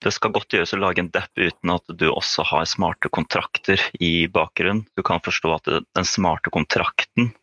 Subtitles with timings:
[0.00, 3.82] det skal godt gjøres å lage en depp uten at du også har smarte kontrakter
[4.00, 4.86] i bakgrunnen.
[4.96, 7.34] Du kan forstå at den smarte kontrakten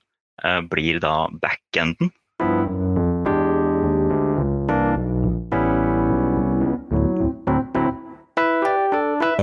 [0.41, 2.09] eh, blir da backenden.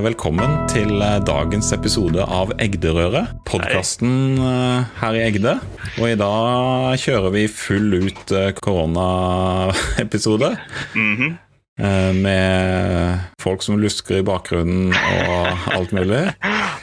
[0.05, 5.55] Velkommen til eh, dagens episode av Egderøret, podkasten eh, her i Egde.
[5.95, 10.57] Og i dag kjører vi full ut koronaepisode.
[10.99, 11.35] Mm -hmm.
[11.75, 16.21] Med folk som lusker i bakgrunnen og alt mulig.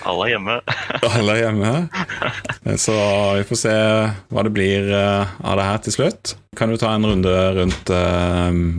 [0.04, 0.58] Alle er hjemme.
[1.13, 1.72] Alle er hjemme.
[2.76, 2.96] Så
[3.38, 3.76] vi får se
[4.34, 6.34] hva det blir av det her til slutt.
[6.59, 7.94] Kan du ta en runde rundt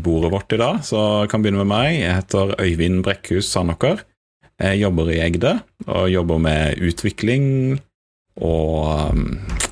[0.04, 1.94] bordet vårt i dag, så jeg kan begynne med meg.
[2.02, 4.04] Jeg heter Øyvind Brekkhus Sandaker.
[4.60, 5.56] Jeg jobber i Egde
[5.88, 7.46] og jobber med utvikling
[8.42, 9.16] og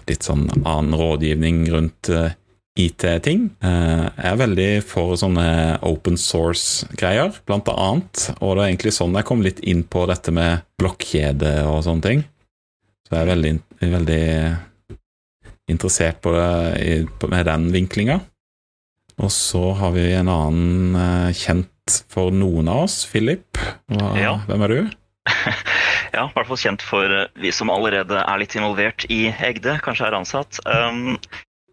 [0.09, 2.11] litt sånn annen rådgivning rundt
[2.79, 3.49] IT-ting.
[3.65, 5.47] Uh, jeg er veldig for sånne
[5.87, 8.27] open source-greier, blant annet.
[8.39, 12.07] Og det er egentlig sånn jeg kom litt inn på dette med blokkjede og sånne
[12.07, 12.25] ting.
[13.07, 13.55] Så jeg er veldig,
[13.97, 14.25] veldig
[15.71, 18.21] interessert på det med den vinklinga.
[19.21, 21.69] Og så har vi en annen uh, kjent
[22.13, 23.03] for noen av oss.
[23.11, 23.59] Philip,
[23.91, 24.35] hva, ja.
[24.47, 24.81] hvem er du?
[26.15, 29.77] ja, i hvert fall kjent for eh, vi som allerede er litt involvert i Egde,
[29.85, 30.61] kanskje er ansatt.
[30.65, 31.19] Um,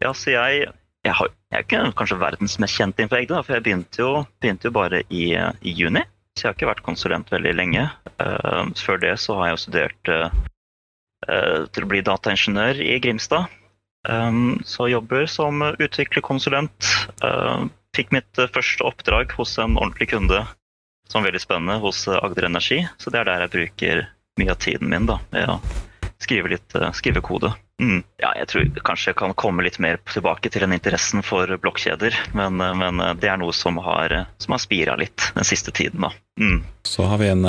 [0.03, 0.67] ja, så jeg,
[1.07, 4.11] jeg, har, jeg, er ikke kanskje verdens mest kjente innenfor Egde, for jeg begynte jo,
[4.43, 6.03] begynte jo bare i, i, juni.
[6.35, 7.87] Så jeg har ikke vært konsulent veldig lenge.
[8.21, 13.47] Uh, før det så har jeg jo studert uh, til å bli dataingeniør i Grimstad.
[14.07, 16.91] Um, så jobber som utviklerkonsulent.
[17.23, 17.65] Uh,
[17.97, 20.43] fikk mitt eh, første oppdrag hos en ordentlig kunde
[21.09, 22.83] som er veldig spennende hos Agder Energi.
[23.01, 24.03] Så det er der jeg bruker
[24.37, 25.55] mye av tiden min, da, med å
[26.23, 27.53] skrive litt skrivekode.
[27.81, 28.01] Mm.
[28.17, 32.15] Ja, jeg tror kanskje jeg kan komme litt mer tilbake til den interessen for blokkjeder.
[32.37, 36.11] Men, men det er noe som har, som har spira litt den siste tiden, da.
[36.41, 36.63] Mm.
[36.89, 37.45] Så har vi en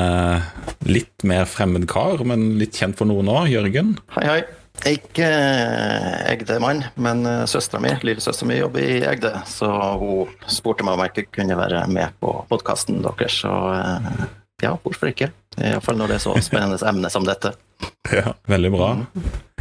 [0.85, 3.49] litt mer fremmed kar, men litt kjent for noen òg.
[3.55, 3.97] Jørgen.
[4.19, 4.41] Hei, hei.
[4.87, 9.33] Ikke eh, Egde-mann, men eh, søstera mi, lillesøstera mi, jobber i Egde.
[9.51, 9.67] Så
[9.99, 13.41] hun spurte meg om jeg ikke kunne være med på podkasten deres.
[13.43, 14.27] Så eh,
[14.63, 15.33] ja, hvorfor ikke?
[15.59, 17.55] Iallfall når det er så spennende emne som dette.
[18.09, 18.87] Ja, veldig bra.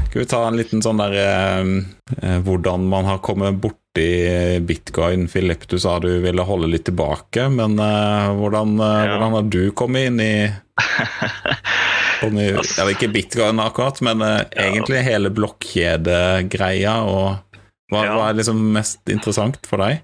[0.07, 4.05] Skal vi ta en liten sånn der eh, Hvordan man har kommet borti
[4.63, 5.27] bitcoin.
[5.27, 9.11] Philip, du sa du ville holde litt tilbake, men eh, hvordan, eh, ja.
[9.11, 10.33] hvordan har du kommet inn i
[12.21, 16.95] eller ikke bitcoin akkurat, men uh, egentlig hele blokkjedegreia.
[17.05, 17.57] Og
[17.91, 18.13] hva, ja.
[18.13, 20.03] hva, er liksom mest interessant for deg?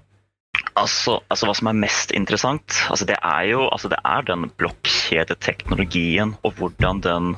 [0.74, 4.48] Altså, altså, Hva som er mest interessant, altså det er jo altså det er den
[4.58, 7.28] blokkjedeteknologien og hvordan den,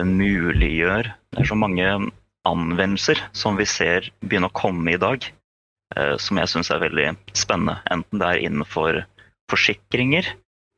[0.00, 1.90] den, muliggjør Det er så mange
[2.48, 5.26] anvendelser som vi ser begynne å komme i dag,
[5.96, 7.76] eh, som jeg syns er veldig spennende.
[7.92, 9.02] Enten det er innenfor
[9.50, 10.30] forsikringer,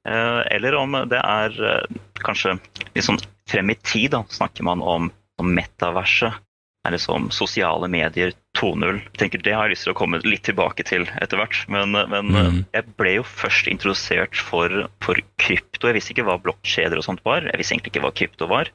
[0.08, 2.56] eh, eller om det er eh, kanskje
[2.96, 6.40] liksom frem i tid da, snakker man om, om metaverset,
[6.88, 9.00] eller som sosiale medier 2.0.
[9.20, 11.60] tenker Det har jeg lyst til å komme litt tilbake til etter hvert.
[11.70, 12.58] Men, men mm.
[12.74, 15.88] jeg ble jo først introdusert for, for, krypto.
[15.88, 17.46] Jeg visste ikke hva blokkjeder og sånt var.
[17.46, 18.72] Jeg visste egentlig ikke hva krypto var.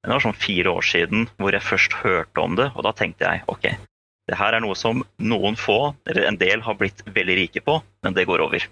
[0.00, 2.92] Men det var sånn fire år siden hvor jeg først hørte om det, og da
[2.96, 3.64] tenkte jeg ok,
[4.26, 7.78] det her er noe som noen få, eller en del, har blitt veldig rike på,
[8.06, 8.66] men det går over.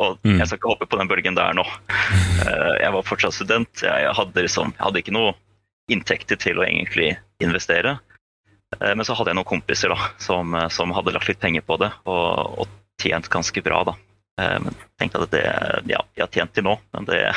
[0.00, 0.38] Og mm.
[0.38, 1.66] jeg skal ikke hoppe på den bølgen der nå.
[2.42, 3.82] Eh, jeg var fortsatt student.
[3.84, 5.34] Jeg hadde, liksom, jeg hadde ikke noe
[5.92, 7.12] inntekter til å egentlig
[7.44, 7.92] investere.
[8.80, 11.78] Eh, men så hadde jeg noen kompiser da, som, som hadde lagt litt penger på
[11.82, 12.66] det og, og
[13.02, 13.82] tjent ganske bra.
[13.90, 13.96] da.
[14.40, 15.44] Eh, men tenkte at det
[15.90, 17.20] Ja, jeg har tjent til nå, men det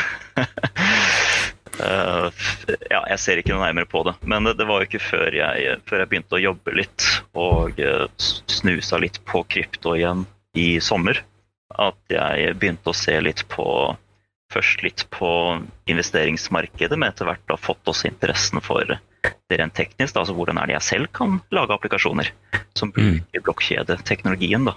[2.93, 4.15] ja, jeg ser ikke noe nærmere på det.
[4.23, 7.81] Men det, det var jo ikke før jeg, før jeg, begynte å jobbe litt og
[8.15, 10.23] snusa litt på krypto igjen
[10.55, 11.19] i sommer,
[11.75, 13.67] at jeg begynte å se litt på
[14.53, 15.27] Først litt på
[15.89, 18.93] investeringsmarkedet, men etter hvert har fått også interessen for
[19.49, 20.15] det rent teknisk.
[20.15, 22.31] Altså hvordan er det jeg selv kan lage applikasjoner
[22.77, 22.97] som mm.
[22.97, 24.67] bruker blokkjedeteknologien.
[24.69, 24.75] da.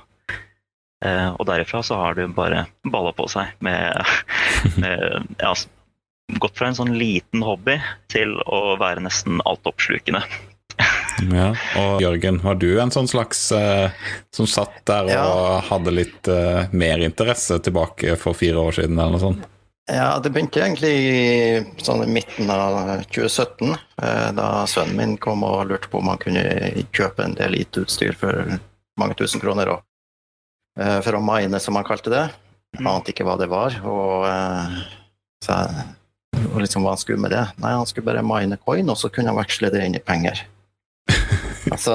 [1.05, 4.07] Eh, og derifra så har du bare balla på seg med,
[4.83, 5.55] med ja,
[6.29, 7.79] Gått fra en sånn liten hobby
[8.13, 10.25] til å være nesten altoppslukende.
[11.19, 13.91] Ja, og Jørgen, var du en sånn slags eh,
[14.31, 15.57] som satt der og ja.
[15.67, 19.49] hadde litt eh, mer interesse tilbake for fire år siden, eller noe sånt?
[19.89, 22.77] Ja, det begynte egentlig i sånn midten av
[23.09, 26.45] 2017, uh, eh, da sønnen min kom og lurte på om han kunne
[26.93, 28.59] kjøpe en del IT-utstyr for
[29.01, 29.73] mange tusen kroner.
[29.73, 29.85] Og,
[31.03, 32.27] for å mine, som han kalte det.
[32.77, 32.91] Han mm.
[32.93, 33.75] ante ikke hva det var.
[33.89, 34.29] Og,
[35.43, 35.57] så,
[36.53, 37.47] og liksom hva han skulle med det?
[37.59, 40.45] Nei, han skulle bare mine coin, og så kunne han veksle det inn i penger.
[41.69, 41.95] Altså,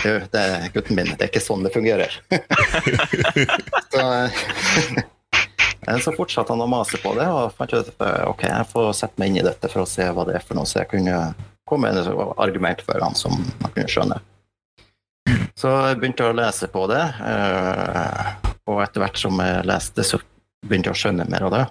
[0.00, 0.42] du, det
[0.72, 2.14] gutten min, det er ikke sånn det fungerer.
[3.92, 5.02] så, Eh,
[6.02, 9.22] Så fortsatte han å mase på det, og fant ut at ok, jeg får sette
[9.22, 11.20] meg inn i dette for å se hva det er for noe, så jeg kunne
[11.66, 14.18] komme med et argument for han som man kunne skjønne.
[15.56, 18.32] Så jeg begynte å lese på det, eh,
[18.68, 20.20] og etter hvert som jeg leste, så
[20.66, 21.62] begynte jeg å skjønne mer av det.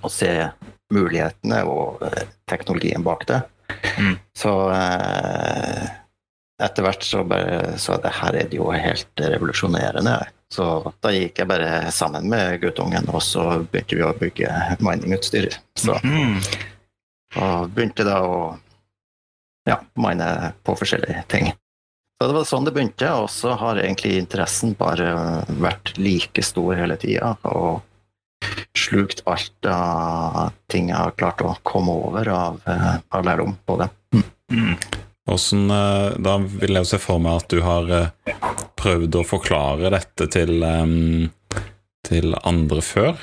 [0.00, 0.30] Og se
[0.92, 3.40] mulighetene og eh, teknologien bak det.
[3.98, 4.14] Mm.
[4.36, 5.88] Så eh,
[6.64, 10.16] etter hvert så bare så det her er det jo helt revolusjonerende.
[10.52, 10.66] Så
[11.00, 14.50] da gikk jeg bare sammen med guttungen, og så begynte vi å bygge
[14.84, 15.56] miningutstyr.
[15.80, 16.42] Så Mhm.
[17.40, 18.58] og begynte da å
[19.66, 21.52] ja, mine på forskjellige ting.
[22.20, 26.74] Så det var sånn det begynte, og så har egentlig interessen bare vært like stor
[26.74, 27.36] hele tida.
[27.44, 27.80] Og
[28.76, 33.88] slukt alt av ting jeg har klart å komme over av, av lærdom på det.
[34.52, 34.76] Mm.
[35.28, 38.34] Hvordan, eh, da vil jeg se for meg at du har eh,
[38.78, 40.64] prøvd å forklare dette til,
[42.08, 43.20] til andre før.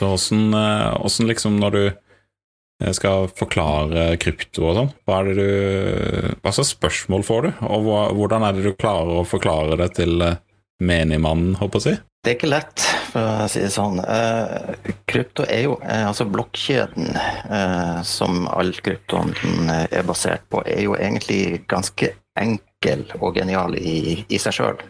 [0.00, 5.18] Så hvordan, eh, hvordan liksom når du eh, skal forklare krypto og sånn, hva
[6.40, 10.22] Hva slags spørsmål får du, og hvordan er det du klarer å forklare det til
[10.24, 10.38] eh,
[10.80, 12.09] menigmannen, håper jeg å si?
[12.20, 12.82] Det er ikke lett,
[13.14, 14.00] for å si det sånn.
[14.04, 19.32] Eh, krypto er jo eh, Altså blokkjeden, eh, som all kryptoen
[19.86, 24.82] er basert på, er jo egentlig ganske enkel og genial i, i seg sjøl.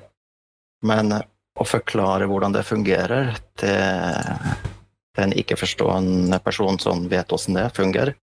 [0.83, 4.51] Men å forklare hvordan det fungerer til,
[5.15, 8.17] til en ikke-forstående person som vet åssen det fungerer,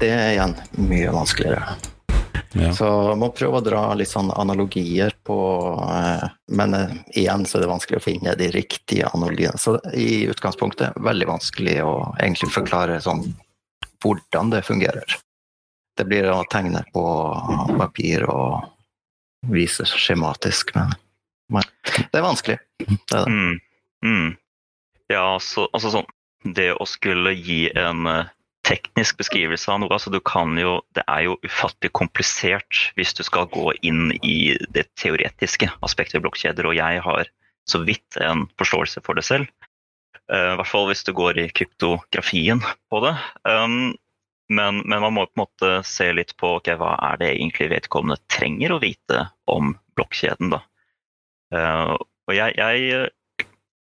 [0.00, 0.56] det er igjen
[0.88, 1.76] mye vanskeligere.
[2.52, 2.72] Ja.
[2.74, 5.36] Så man må prøve å dra litt sånn analogier på
[5.90, 9.58] eh, Men eh, igjen så er det vanskelig å finne de riktige analogiene.
[9.58, 13.24] Så i utgangspunktet veldig vanskelig å egentlig forklare sånn
[14.04, 15.16] hvordan det fungerer.
[15.96, 17.04] Det blir å tegne på
[17.78, 18.66] papir og
[19.50, 20.92] vise skjematisk, men,
[21.52, 21.64] men
[22.12, 22.58] det er vanskelig.
[22.78, 23.32] Det er det.
[23.32, 23.60] Mm.
[24.04, 24.30] Mm.
[25.08, 26.08] Ja, altså, altså sånn
[26.56, 28.32] Det å skulle gi en eh,
[28.66, 33.22] teknisk beskrivelse av noe altså du kan jo, Det er jo ufattelig komplisert hvis du
[33.26, 37.30] skal gå inn i det teoretiske aspektet ved blokkjeder, og jeg har
[37.66, 39.46] så vidt en forståelse for det selv.
[40.32, 43.14] Eh, I hvert fall hvis du går i kryptografien på det.
[43.46, 43.94] Um,
[44.48, 47.72] men, men man må på en måte se litt på okay, hva er det egentlig
[47.72, 50.54] vedkommende trenger å vite om blokkjeden.
[50.54, 50.62] da.
[51.54, 51.94] Uh,
[52.26, 53.10] og jeg, jeg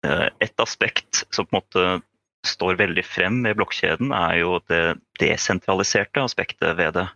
[0.04, 1.84] eh, Et aspekt som på en måte
[2.46, 7.08] står veldig frem med blokkjeden, er jo det desentraliserte aspektet ved det.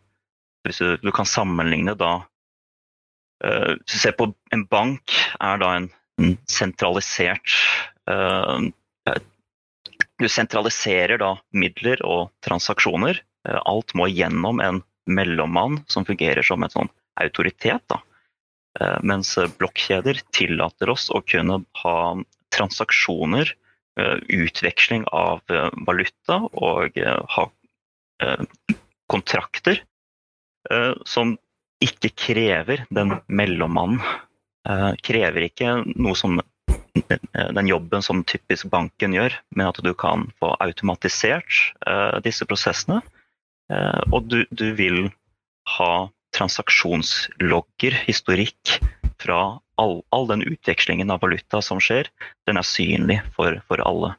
[0.67, 2.13] Hvis du, du kan sammenligne da
[3.45, 5.89] eh, Hvis du ser på en bank, er da en,
[6.21, 7.55] en sentralisert
[8.11, 8.67] uh,
[10.19, 13.23] Du sentraliserer da midler og transaksjoner.
[13.49, 16.93] Uh, alt må gjennom en mellommann som fungerer som en sånn
[17.23, 17.83] autoritet.
[17.89, 18.03] da.
[19.03, 21.95] Mens blokkjeder tillater oss å kunne ha
[22.55, 23.55] transaksjoner,
[24.29, 27.45] utveksling av eh, valuta og eh, ha
[28.23, 28.45] eh,
[29.11, 29.83] kontrakter
[30.71, 31.37] eh, som
[31.85, 34.03] ikke krever den mellommannen.
[34.69, 39.93] Eh, Krever ikke noe som eh, den jobben som typisk banken gjør, men at du
[39.95, 43.01] kan få automatisert eh, disse prosessene.
[43.73, 45.09] Eh, og du, du vil
[45.79, 48.79] ha transaksjonslogger, historikk,
[49.19, 52.11] fra all, all den utvekslingen av valuta som skjer.
[52.49, 54.15] Den er synlig for, for alle.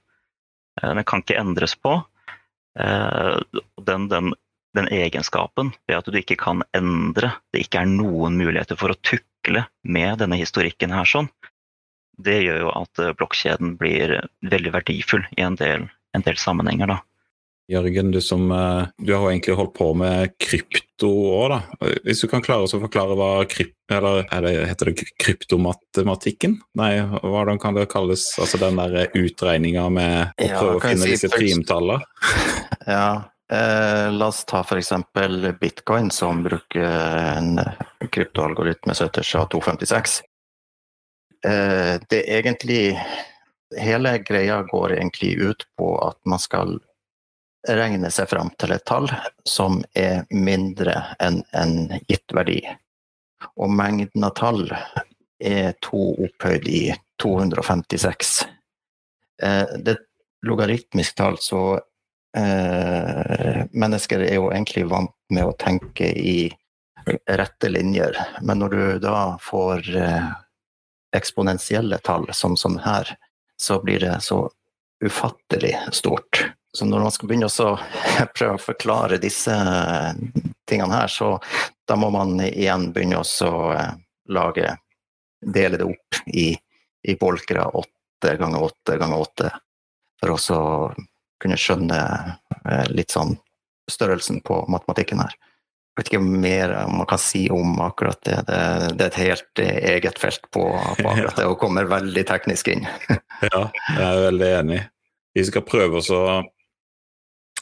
[0.81, 1.97] Eh, Den kan ikke endres på.
[2.79, 3.37] Eh,
[3.85, 4.33] Den, den,
[4.77, 8.99] den egenskapen ved at du ikke kan endre, det ikke er noen muligheter for å
[9.01, 11.29] tukle med denne historikken her sånn,
[12.19, 16.91] det gjør jo at blokkjeden blir veldig verdifull i en del, en del sammenhenger.
[16.91, 16.97] da.
[17.69, 21.89] Jørgen, du som eh, Du har egentlig holdt på med krypto òg, da.
[22.05, 23.75] Hvis du kan klare å forklare hva kryp...
[23.93, 26.59] Eller er det, heter det kryptomatematikken?
[26.77, 26.91] Nei,
[27.23, 28.27] hvordan kan det kalles?
[28.41, 32.01] Altså den der utregninga med å Ja, prøve å finne si disse primtallene?
[32.89, 34.93] Ja, eh, la oss ta f.eks.
[35.61, 36.85] bitcoin, som bruker
[37.37, 37.59] en
[38.09, 40.21] kryptoalgoritme som heter SHA-256.
[41.45, 42.83] Eh, det er egentlig
[43.77, 46.79] Hele greia går egentlig ut på at man skal
[47.67, 49.09] regne seg fram til et tall
[49.47, 51.75] som er mindre enn en
[52.07, 52.61] gitt verdi.
[53.59, 54.65] Og mengden av tall
[55.39, 56.83] er to opphøyd i
[57.21, 58.33] 256.
[59.43, 60.07] Eh, det er et
[60.47, 61.79] logaritmisk tall, så
[62.37, 66.51] eh, mennesker er jo egentlig vant med å tenke i
[67.27, 68.17] rette linjer.
[68.41, 70.29] Men når du da får eh,
[71.15, 73.15] eksponentielle tall, som sånn her,
[73.59, 74.45] så blir det så
[75.03, 76.48] ufattelig stort.
[76.79, 77.71] Så når man skal begynne å
[78.37, 79.51] prøve å forklare disse
[80.69, 81.33] tingene her, så
[81.87, 83.97] da må man igjen begynne å eh,
[84.31, 84.77] lage
[85.39, 86.49] Dele det opp i,
[87.07, 89.51] i bolkere åtte ganger åtte ganger åtte,
[90.19, 90.73] for også å
[91.39, 93.35] kunne skjønne eh, litt sånn
[93.91, 95.35] størrelsen på matematikken her.
[95.35, 98.37] Jeg vet ikke mer man kan si om akkurat det.
[98.47, 98.59] Det,
[98.99, 102.87] det er et helt eget felt på, på akkurat det, og kommer veldig teknisk inn.
[103.49, 104.79] ja, jeg er veldig enig.
[105.35, 106.23] Vi skal prøve å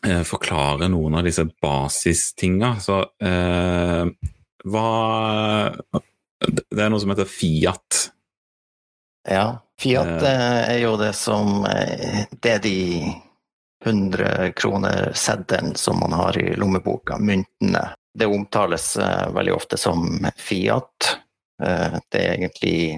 [0.06, 2.76] eh, forklare noen av disse basistinga.
[2.84, 4.04] Så eh,
[4.68, 4.90] hva
[6.38, 8.02] Det er noe som heter Fiat.
[9.28, 9.48] Ja,
[9.80, 12.82] Fiat eh, er jo det som eh, Det er de
[13.86, 17.84] 100 kroner-seddelen som man har i lommeboka, myntene.
[18.18, 18.96] Det omtales
[19.34, 21.12] veldig ofte som Fiat.
[21.62, 22.98] Det er egentlig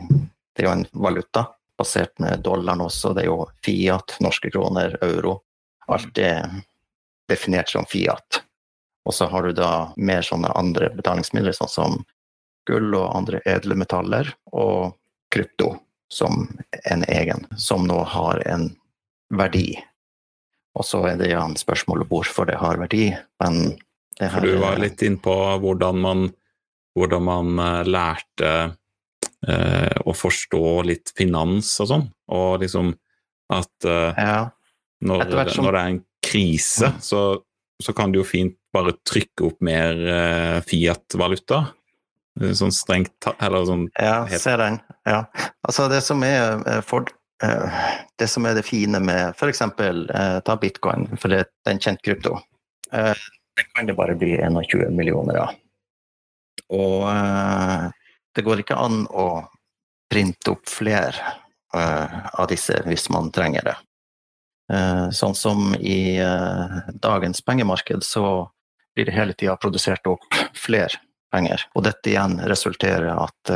[0.55, 1.45] det er jo en valuta
[1.79, 3.13] basert med dollaren også.
[3.15, 5.37] Det er jo Fiat, norske kroner, euro.
[5.87, 6.49] Alt er
[7.29, 8.41] definert som Fiat.
[9.07, 11.99] Og så har du da mer sånne andre betalingsmidler, sånn som
[12.69, 14.97] gull og andre edle metaller, og
[15.33, 15.75] krypto
[16.13, 16.47] som
[16.89, 18.67] en egen, som nå har en
[19.33, 19.77] verdi
[20.79, 23.09] og så er det en spørsmål hvorfor det har verdi.
[23.43, 23.75] Men
[24.19, 26.29] det her For du var litt inn på hvordan man,
[26.97, 28.51] hvordan man uh, lærte
[29.47, 32.05] eh, å forstå litt finans og sånn,
[32.35, 32.91] og liksom
[33.55, 34.41] at eh, ja.
[35.01, 36.99] når, når, det er en krise, mm.
[37.05, 37.21] så,
[37.83, 39.97] så, kan du jo fint bare trykke opp mer
[40.67, 41.63] Fiat-valuta.
[42.55, 44.77] Sånn strengt eller sånn Ja, se den.
[45.09, 45.23] Ja.
[45.65, 47.09] Altså, det som er for,
[47.43, 47.79] uh,
[48.21, 49.63] det som er det fine med f.eks.
[49.65, 52.37] Uh, ta bitcoin, for det er en kjent krypto.
[52.93, 53.17] Uh,
[53.59, 55.57] det kan det bare bli 21 millioner av.
[56.69, 57.85] Og eh,
[58.35, 59.27] det går ikke an å
[60.09, 61.33] printe opp flere
[61.75, 63.75] eh, av disse hvis man trenger det.
[64.69, 68.49] Eh, sånn som i eh, dagens pengemarked, så
[68.95, 70.25] blir det hele tida produsert opp
[70.57, 71.63] flere penger.
[71.77, 73.51] Og dette igjen resulterer at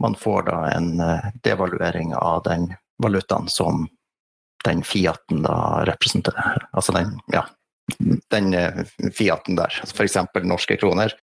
[0.00, 1.02] man får da en
[1.44, 3.84] devaluering av den valutaen som
[4.64, 6.68] den Fiaten da representerer.
[6.72, 7.44] Altså den, ja,
[8.30, 9.80] den eh, Fiaten der.
[9.84, 10.16] F.eks.
[10.42, 11.14] norske kroner.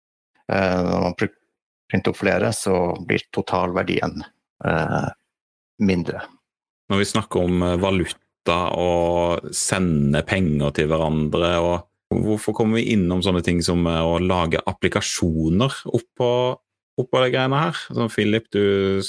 [0.53, 2.77] Eh, når man printer opp flere, så
[3.09, 4.25] blir totalverdien
[4.65, 5.09] eh,
[5.79, 6.23] mindre.
[6.93, 8.21] Når vi snakker om valuta
[8.53, 14.61] og sende penger til hverandre, og hvorfor kommer vi innom sånne ting som å lage
[14.71, 16.29] applikasjoner oppå,
[17.01, 17.81] oppå de greiene her?
[17.89, 19.01] Som Philip, du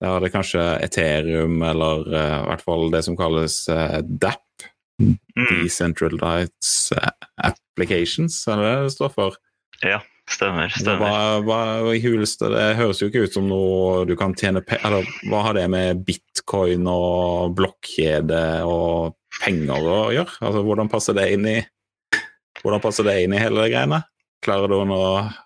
[0.00, 4.46] der er det kanskje Ethereum, eller uh, i hvert fall det som kalles uh, DAP.
[5.00, 5.16] Mm.
[5.48, 6.96] Decentralized
[7.40, 9.36] Applications, er det det det står for?
[9.84, 10.00] Ja,
[10.32, 10.72] stemmer.
[10.74, 11.04] stemmer.
[11.44, 15.10] Hva, hva, huleste, det høres jo ikke ut som noe du kan tjene penger Eller
[15.30, 20.38] hva har det med bitcoin og blokkjede og penger å gjøre?
[20.40, 21.58] Altså, hvordan passer det inn i
[22.60, 24.02] det inn i hele det greiene?
[24.40, 24.84] Klarer du å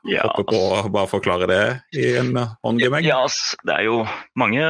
[0.06, 1.62] ja, hoppe på og bare forklare det
[1.98, 3.02] i en håndgemeng?
[3.06, 3.24] Ja,
[3.66, 3.96] det er jo
[4.38, 4.62] mange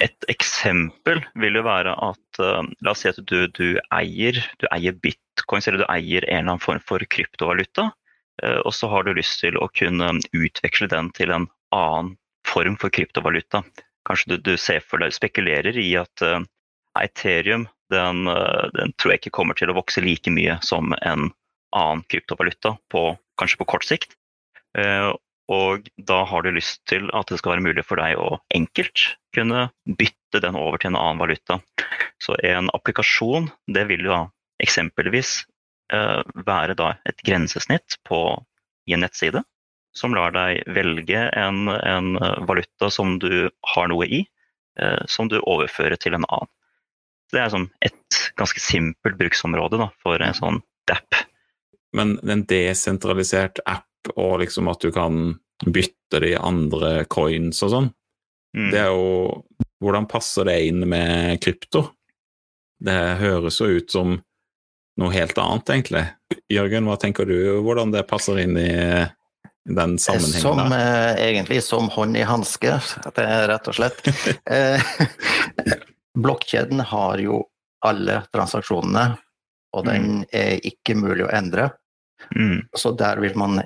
[0.00, 4.68] Et eksempel vil jo være at uh, La oss si at du, du, eier, du,
[4.72, 7.90] eier, bitcoins eller du eier en eller annen form for kryptovaluta.
[8.42, 12.14] Uh, og så har du lyst til å kunne utveksle den til en annen
[12.48, 13.62] form for kryptovaluta.
[14.08, 16.40] Kanskje du, du ser for deg, spekulerer i at uh,
[17.00, 18.24] Ethereum den,
[18.74, 21.28] den tror jeg ikke kommer til å vokse like mye som en
[21.74, 23.02] annen kryptovaluta, på,
[23.38, 24.16] kanskje på kort sikt.
[24.78, 25.12] Uh,
[25.52, 29.10] og da har du lyst til at det skal være mulig for deg å enkelt
[29.36, 31.58] kunne bytte den over til en annen valuta.
[32.22, 34.22] Så en applikasjon det vil jo da
[34.64, 35.50] eksempelvis eh,
[35.92, 38.18] være da et grensesnitt på,
[38.88, 39.42] i en nettside
[39.94, 44.24] som lar deg velge en, en valuta som du har noe i,
[44.80, 46.50] eh, som du overfører til en annen.
[47.32, 50.60] Det er sånn et ganske simpelt bruksområde da, for en sånn
[50.90, 51.22] DAP.
[51.94, 57.72] Men en desentralisert app og liksom at du kan bytte det i andre coins og
[57.72, 57.90] sånn,
[58.56, 58.70] mm.
[58.74, 59.44] det er jo
[59.84, 61.82] Hvordan passer det inn med krypto?
[62.80, 64.14] Det høres jo ut som
[65.00, 66.04] noe helt annet, egentlig.
[66.52, 68.70] Jørgen, hva tenker du hvordan det passer inn i
[69.64, 70.40] den sammenhengen?
[70.42, 71.18] Som, der?
[71.24, 72.78] egentlig som hånd i hanske,
[73.16, 74.02] rett og slett.
[74.44, 74.80] Eh,
[76.14, 77.40] blokkjeden har jo
[77.84, 79.04] alle transaksjonene,
[79.74, 80.26] og den mm.
[80.30, 81.70] er ikke mulig å endre.
[82.36, 82.62] Mm.
[82.76, 83.62] Så der vil man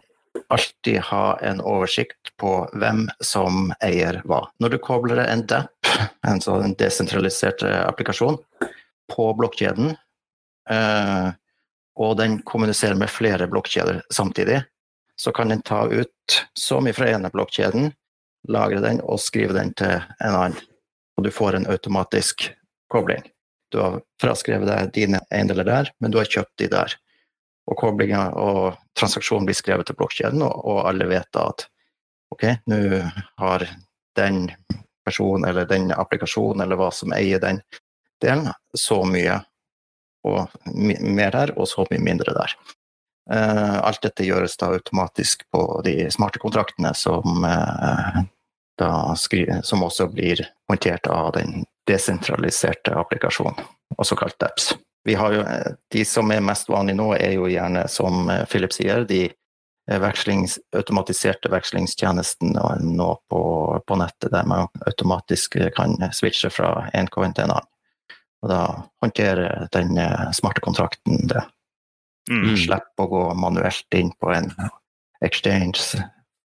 [0.49, 4.45] alltid ha en oversikt på hvem som eier hva.
[4.63, 5.91] Når du kobler en DAP,
[6.27, 8.39] en sånn desentralisert eh, applikasjon,
[9.13, 10.08] på blokkjeden, eh,
[11.99, 14.61] og den kommuniserer med flere blokkjeder samtidig,
[15.19, 17.91] så kan den ta ut så mye fra ene blokkjeden,
[18.49, 20.61] lagre den og skrive den til en annen.
[21.19, 22.47] Og du får en automatisk
[22.93, 23.25] kobling.
[23.73, 26.95] Du har fraskrevet deg dine eiendeler der, men du har kjøpt de der
[27.69, 31.67] og koblinga og transaksjonen blir skrevet til blokkjeden, og, alle vet da at
[32.33, 32.79] ok, nå
[33.41, 33.65] har
[34.17, 34.47] den
[35.05, 37.61] personen eller den applikasjonen eller hva som eier den
[38.23, 39.39] delen, så mye
[40.29, 42.55] og mer der, og så mye mindre der.
[43.29, 48.23] Uh, alt dette gjøres da automatisk på de smarte kontraktene som, uh,
[49.67, 53.59] som også blir håndtert av den desentraliserte applikasjonen,
[53.99, 54.73] også kalt DAPS.
[55.09, 59.31] Jo, eh, de som er mest vanlige nå, er jo gjerne, som Philip sier, de
[59.89, 63.43] vekslings, automatiserte vekslingstjenestene nå på,
[63.87, 67.71] på, nettet, der man automatisk kan switche fra en coin til en annen.
[68.43, 68.61] Og da
[69.03, 69.99] håndterer den
[70.37, 71.43] smarte kontrakten det.
[72.31, 72.53] Mm.
[72.61, 74.53] Slipper å gå manuelt inn på en
[75.25, 75.99] exchange,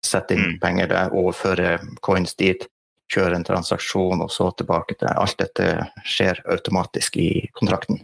[0.05, 0.59] sette inn mm.
[0.63, 2.67] penger der, overføre coins dit,
[3.13, 5.69] kjøre en transaksjon og så tilbake til Alt dette
[6.09, 8.03] skjer automatisk i kontrakten.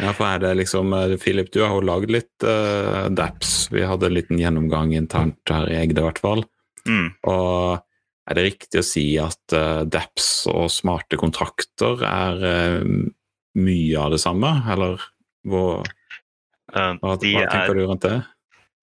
[0.00, 3.68] Ja, for er det liksom eh, Philip, du har jo lagd litt uh, DAPS.
[3.72, 6.44] Vi hadde en liten gjennomgang internt her i Egde, i hvert fall.
[6.88, 7.10] Mm.
[7.28, 7.82] Og
[8.28, 13.08] er det riktig å si at uh, DAPS og smarte kontrakter er uh,
[13.58, 15.02] mye av det samme, eller
[15.46, 15.82] hvor
[16.72, 18.20] hva, hva tenker du rundt det?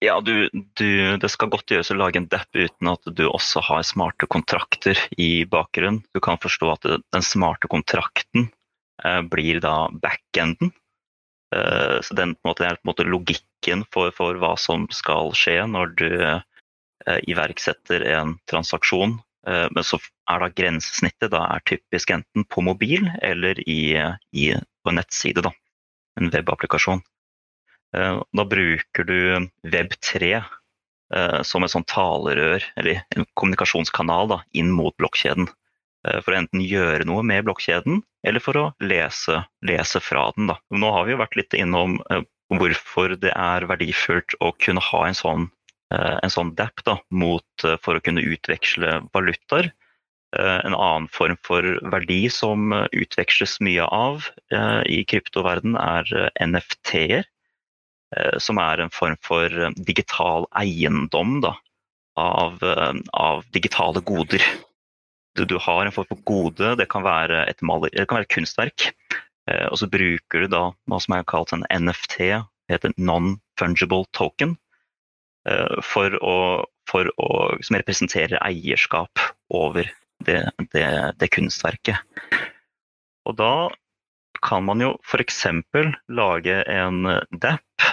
[0.00, 3.60] Ja, du, du, Det skal godt gjøres å lage en DAP uten at du også
[3.66, 6.00] har smarte kontrakter i bakgrunnen.
[6.16, 8.48] Du kan forstå at den smarte kontrakten
[9.04, 10.72] eh, blir da backenden.
[11.52, 15.58] Eh, så den måte, er på en måte logikken for, for, hva som skal skje
[15.68, 19.18] når du eh, iverksetter en transaksjon.
[19.48, 19.98] Eh, men så
[20.30, 23.96] er da grensesnittet da er typisk enten på mobil eller i,
[24.36, 25.44] i, på en nettside.
[25.46, 25.52] da,
[26.20, 27.02] En webapplikasjon.
[27.96, 34.72] Eh, da bruker du Web3 eh, som et sånn talerør, eller en kommunikasjonskanal, da, inn
[34.74, 35.50] mot blokkjeden.
[36.00, 40.46] For å enten gjøre noe med blokkjeden, eller for å lese, lese fra den.
[40.48, 40.54] Da.
[40.72, 41.98] Nå har vi jo vært litt innom
[42.56, 45.44] hvorfor det er verdifullt å kunne ha en sånn,
[45.90, 49.72] en sånn DAP da, mot, for å kunne utveksle valutaer.
[50.38, 54.28] En annen form for verdi som utveksles mye av
[54.86, 57.26] i kryptoverden, er NFT-er.
[58.16, 61.54] Eh, som er en form for eh, digital eiendom da,
[62.18, 64.42] av, eh, av, digitale goder.
[65.38, 68.26] Du, du, har en form for gode, det kan være et, maler, det kan være
[68.26, 68.90] et kunstverk.
[69.50, 72.28] Og så bruker du da hva som er kalt en NFT,
[72.70, 74.52] heter non-fungible token,
[75.86, 76.34] for å,
[76.90, 77.28] for å,
[77.64, 79.22] som representerer eierskap
[79.56, 79.88] over
[80.26, 80.42] det,
[80.74, 80.84] det,
[81.16, 81.96] det kunstverket.
[83.24, 83.70] Og da
[84.44, 85.46] kan man jo f.eks.
[86.12, 87.88] lage en DAP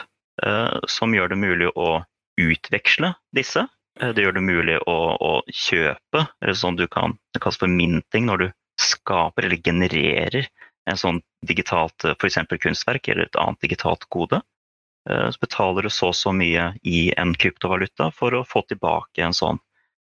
[0.46, 2.04] Eh, som gjør det mulig å
[2.38, 3.66] utveksle disse.
[4.00, 7.72] Eh, det gjør det mulig å, å kjøpe, eller sånn du kan, det kalles for
[7.72, 8.48] minting, når du
[8.82, 10.46] skaper eller genererer
[10.88, 12.44] en sånn digitalt eh, f.eks.
[12.62, 14.44] kunstverk eller et annet digitalt gode.
[15.08, 19.36] Så betaler du så og så mye i en kryptovaluta for å få tilbake en
[19.36, 19.62] sånn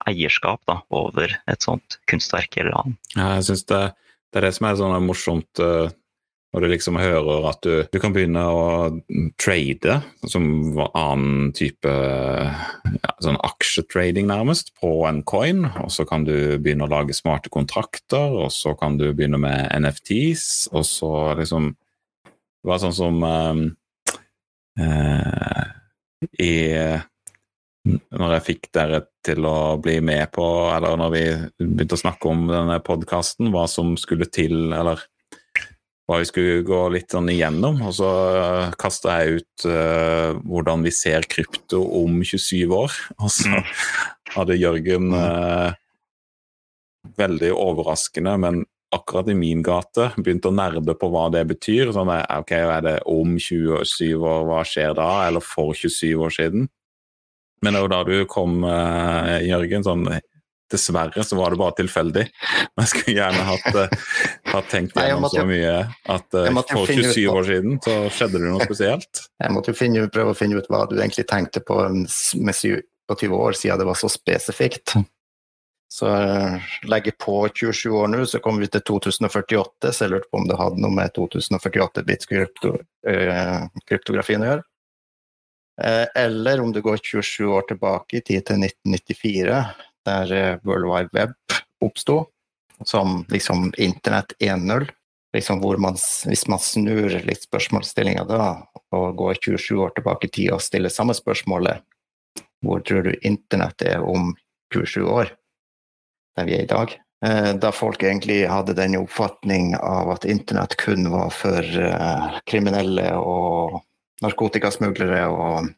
[0.08, 2.98] eierskap da, over et sånt kunstverk eller annet.
[3.16, 3.82] Ja, jeg synes det,
[4.30, 5.62] det, er det som er sånn morsomt
[6.56, 8.60] når du liksom hører at du, du kan begynne å
[9.36, 10.46] trade, som
[10.86, 15.66] annen type ja, sånn aksjetrading nærmest, på en coin.
[15.82, 19.68] Og så kan du begynne å lage smarte kontrakter, og så kan du begynne med
[19.76, 23.60] NFTs, og så liksom Det var sånn som uh,
[24.76, 26.52] i
[27.86, 31.24] når jeg fikk dere til å bli med på, eller når vi
[31.60, 35.04] begynte å snakke om denne podkasten, hva som skulle til, eller
[36.06, 37.80] hva vi skulle gå litt sånn igjennom.
[37.86, 42.94] Og så uh, kasta jeg ut uh, hvordan vi ser krypto om 27 år.
[43.18, 43.74] Og så mm.
[44.36, 45.74] hadde Jørgen uh,
[47.18, 48.64] veldig overraskende, men
[48.96, 51.92] akkurat i min gate begynt å nerde på hva det betyr.
[51.94, 55.10] Sånn, ok, Er det om 27 år, hva skjer da?
[55.28, 56.70] Eller for 27 år siden?
[57.64, 58.60] Men det var da du kom,
[59.46, 60.08] Jørgen, sånn
[60.66, 62.24] Dessverre så var det bare tilfeldig.
[62.74, 64.14] Men jeg skulle gjerne hatt, uh,
[64.50, 65.74] hatt tenkt gjennom så mye
[66.10, 69.22] at uh, for 27 år siden så skjedde det noe spesielt.
[69.44, 73.36] Jeg måtte jo finne, prøve å finne ut hva du egentlig tenkte på med 20
[73.38, 74.96] år siden det var så spesifikt.
[75.88, 80.30] Så uh, legger på 27 år nå, så kommer vi til 2048, så jeg lurte
[80.30, 82.72] på om det hadde noe med 2048-bits krypto,
[83.86, 84.64] kryptografien å gjøre.
[86.16, 89.60] Eller om du går 27 år tilbake i tid til 1994,
[90.06, 91.34] der eh, World Wide Web
[91.80, 92.26] oppsto,
[92.84, 94.88] som liksom Internett 1.0.
[95.34, 98.44] Liksom hvor man, hvis man snur litt spørsmålsstillinga da,
[98.96, 101.82] og går 27 år tilbake i tid og stiller samme spørsmålet
[102.64, 104.30] Hvor tror du Internett er om
[104.72, 105.34] 27 år,
[106.36, 106.92] der vi er i dag?
[107.24, 113.08] Eh, da folk egentlig hadde den oppfatning av at internett kun var for uh, kriminelle
[113.16, 113.80] og
[114.24, 115.70] narkotikasmuglere og,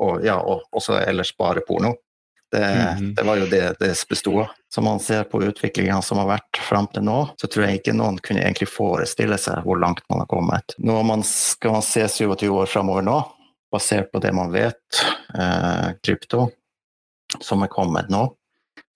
[0.00, 1.94] og, ja, og også ellers bare porno.
[2.52, 3.14] Det, Mhm.
[3.16, 4.50] det var jo det det besto av.
[4.68, 7.94] Som man ser på utviklinga som har vært fram til nå, så tror jeg ikke
[7.96, 10.74] noen kunne egentlig forestille seg hvor langt man har kommet.
[10.78, 13.16] Nå man skal man se 27 år framover nå,
[13.72, 15.00] basert på det man vet,
[15.34, 16.50] eh, krypto,
[17.40, 18.26] som er kommet nå,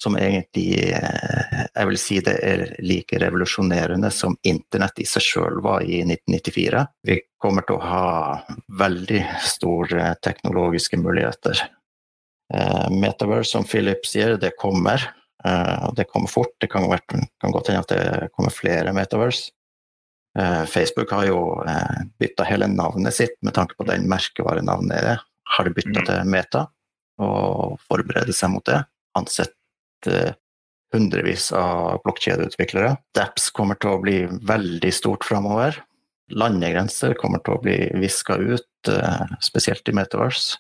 [0.03, 5.61] som egentlig eh, Jeg vil si det er like revolusjonerende som internett i seg sjøl
[5.65, 6.85] var i 1994.
[7.09, 8.07] Vi kommer til å ha
[8.81, 11.63] veldig store teknologiske muligheter.
[12.55, 15.03] Eh, Metaverse, som Philip sier, det kommer.
[15.45, 16.55] Eh, det kommer fort.
[16.61, 19.53] Det kan, kan godt hende at det kommer flere Metaverse.
[20.69, 21.39] Facebook har jo
[22.21, 25.15] bytta hele navnet sitt med tanke på den merkevarenavnet det.
[25.49, 26.05] Har de bytta Mm.
[26.05, 26.61] til Meta
[27.25, 28.83] og forbereder seg mot det.
[29.17, 29.55] Ansett
[30.97, 32.97] hundrevis av blokkjedeutviklere.
[33.17, 35.79] Dapps kommer til å bli veldig stort framover.
[36.35, 40.59] Landegrenser kommer til å bli viska ut, eh, spesielt i Metaverse.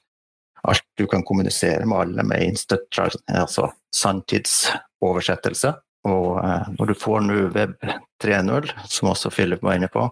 [0.66, 2.88] Alt du kan kommunisere med alle med instant,
[3.28, 5.74] altså sanntidsoversettelse.
[6.06, 7.74] Og eh, når du får nå Web
[8.22, 10.06] 3.0, som også Philip var inne på,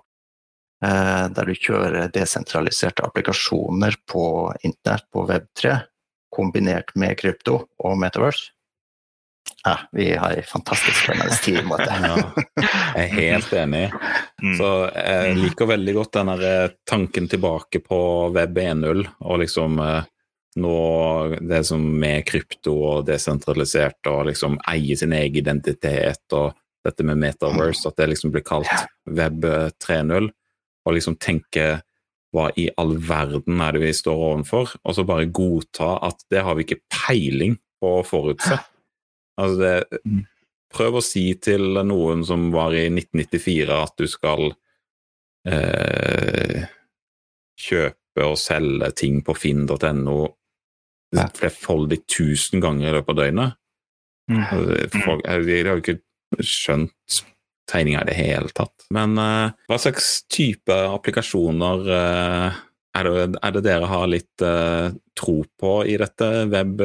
[0.84, 5.78] eh, der du kjører desentraliserte applikasjoner på internett på Web 3,
[6.34, 8.50] kombinert med krypto og Metaverse,
[9.64, 11.88] ja, vi har en fantastisk spennende tid i måte.
[11.88, 12.16] Ja,
[12.96, 13.84] jeg er helt enig.
[14.42, 14.56] Mm.
[14.58, 18.00] Så jeg liker veldig godt den eh, tanken tilbake på
[18.34, 20.10] web 1.0, og liksom eh,
[20.60, 20.74] nå
[21.40, 26.52] det som med krypto og desentralisert og liksom eie sin egen identitet og
[26.84, 28.70] dette med metaverse, at det liksom blir kalt
[29.08, 29.48] web
[29.80, 30.28] 3.0,
[30.84, 31.78] og liksom tenke
[32.34, 36.44] hva i all verden er det vi står overfor, og så bare godta at det
[36.44, 38.58] har vi ikke peiling på å forutse.
[39.40, 40.20] Altså det,
[40.74, 44.48] prøv å si til noen som var i 1994 at du skal
[45.48, 46.64] eh,
[47.60, 50.18] kjøpe og selge ting på finn.no
[51.14, 53.60] flerfoldig tusen ganger i løpet av døgnet.
[54.30, 54.42] Mm.
[54.42, 55.98] Altså, Folk, de har jo ikke
[56.42, 57.20] skjønt
[57.70, 58.86] tegninga i det hele tatt.
[58.94, 62.62] Men eh, hva slags type applikasjoner eh,
[62.98, 66.82] er, det, er det dere har litt eh, tro på i dette web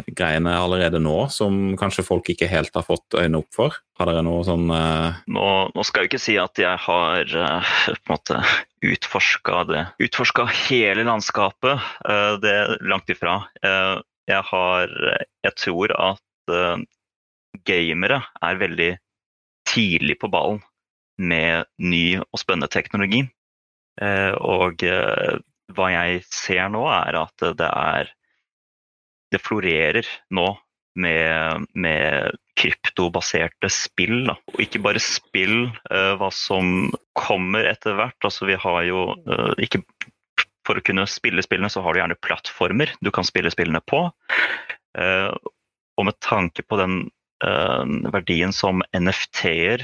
[0.00, 3.76] 3.0-greiene allerede nå, som kanskje folk ikke helt har fått øynene opp for?
[3.98, 5.20] Har dere noe sånn uh...
[5.26, 8.40] Nå, nå skal jeg ikke si at jeg har uh, på en måte
[8.84, 9.84] utforska det.
[10.02, 11.80] Utforska hele landskapet.
[12.06, 13.44] Uh, det er langt ifra.
[14.24, 14.88] Jeg har
[15.44, 16.20] Jeg tror at
[17.64, 18.90] gamere er veldig
[19.68, 20.62] tidlig på ballen
[21.20, 23.22] med ny og spennende teknologi.
[24.40, 24.84] Og
[25.76, 28.10] hva jeg ser nå, er at det er
[29.34, 30.46] Det florerer nå
[30.94, 34.24] med, med kryptobaserte spill.
[34.28, 34.36] Da.
[34.54, 38.18] Og ikke bare spill, uh, hva som kommer etter hvert.
[38.22, 39.84] Altså, vi har jo uh, ikke
[40.64, 44.06] For å kunne spille spillene, så har du gjerne plattformer du kan spille spillene på.
[44.96, 45.28] Uh,
[45.98, 47.04] og med tanke på den
[47.44, 49.82] verdien som NFT-er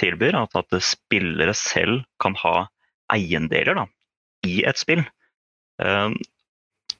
[0.00, 2.70] tilbyr, at, at spillere selv kan ha
[3.12, 3.84] eiendeler da,
[4.48, 5.02] i et spill.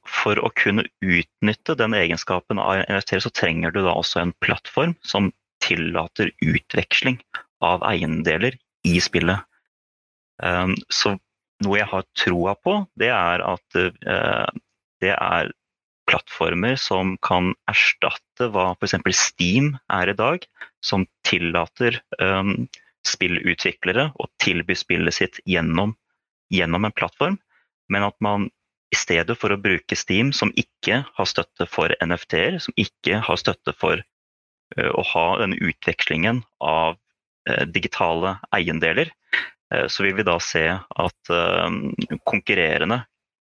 [0.02, 4.34] Eh, for å kunne utnytte den egenskapen av NFT, så trenger du da også en
[4.40, 7.20] plattform som tillater utveksling
[7.62, 9.38] av eiendeler i spillet.
[10.42, 11.16] Um, så
[11.62, 14.48] noe jeg har troa på, det er at uh,
[15.02, 15.52] det er
[16.10, 18.96] plattformer som kan erstatte hva f.eks.
[19.14, 20.42] Steam er i dag,
[20.82, 22.66] som tillater um,
[23.06, 25.94] spillutviklere å tilby spillet sitt gjennom,
[26.50, 27.38] gjennom en plattform,
[27.92, 28.50] men at man
[28.92, 33.40] i stedet for å bruke Steam, som ikke har støtte for NFT-er, som ikke har
[33.40, 39.12] støtte for uh, å ha denne utvekslingen av uh, digitale eiendeler,
[39.72, 41.32] uh, så vil vi da se at
[42.28, 43.02] konkurrerende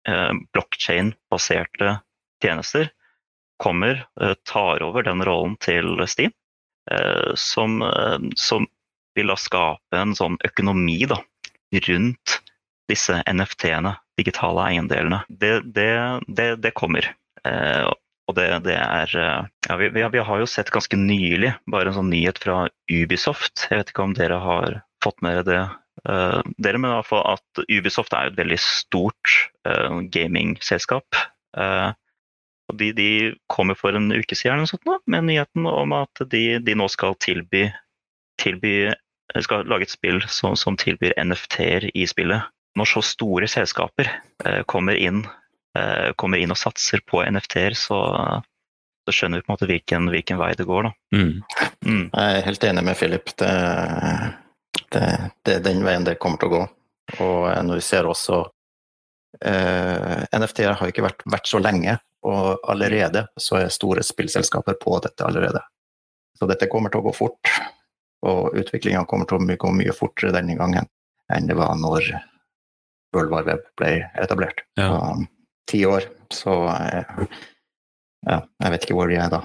[0.03, 1.93] blokkjein-baserte
[2.43, 2.89] tjenester
[3.63, 4.01] kommer,
[4.43, 6.33] tar over den rollen til Steam,
[7.39, 7.77] som,
[8.35, 8.67] som
[9.15, 11.21] vil da skape en sånn økonomi da,
[11.87, 12.35] rundt
[12.91, 15.23] disse NFT-ene, digitale eiendelene.
[15.29, 15.91] Det, det,
[16.27, 17.07] det, det kommer.
[17.47, 17.85] Eh,
[18.29, 18.47] og det,
[18.77, 22.67] er eh, ja, vi, vi, har jo sett ganske nylig bare en sånn nyhet fra
[22.91, 23.67] Ubisoft.
[23.69, 25.63] Jeg vet ikke om dere har fått med dere det.
[26.09, 29.35] Uh, dere, mener i hvert fall at Ubisoft er jo et veldig stort
[29.67, 31.19] uh, gamingselskap.
[31.55, 31.93] Uh,
[32.71, 33.09] og de, de
[33.51, 37.67] kommer for en uke siden sånt med nyheten om at de, de nå skal tilby,
[38.41, 38.91] tilby
[39.43, 42.47] skal lage et spill som, som tilbyr NFT-er i spillet.
[42.79, 44.09] Når så store selskaper
[44.45, 45.21] eh, kommer, inn,
[45.77, 47.99] eh, kommer, inn, og satser på NFT-er, så,
[49.05, 50.89] så, skjønner vi på en måte hvilken, hvilken vei det går.
[50.89, 50.93] Da.
[51.17, 51.35] Mm.
[51.85, 52.07] Mm.
[52.07, 53.35] Jeg er helt enig med Philip.
[53.37, 53.51] Det,
[54.95, 55.03] det,
[55.45, 56.63] det, er den veien det kommer til å gå.
[57.21, 58.41] Og når vi ser også
[59.43, 64.97] eh, NFT-er har ikke vært, vært, så lenge, og allerede så er store spillselskaper på
[65.03, 65.61] dette allerede.
[66.39, 67.55] Så dette kommer til å gå fort,
[68.25, 70.87] og utviklinga kommer til å gå mye fortere denne gangen
[71.31, 72.07] enn det var når
[73.13, 74.63] World Wide Web ble etablert.
[74.79, 74.89] Ja.
[75.13, 75.27] Um,
[75.69, 77.23] ti år, så eh,
[78.27, 79.41] ja, jeg vet ikke hvor de er da.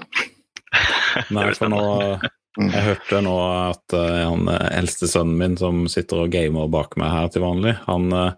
[1.35, 1.83] Nei, for nå
[2.19, 2.67] mm.
[2.69, 7.13] Jeg hørte nå at uh, han eldste sønnen min som sitter og gamer bak meg
[7.13, 8.33] her til vanlig, han uh,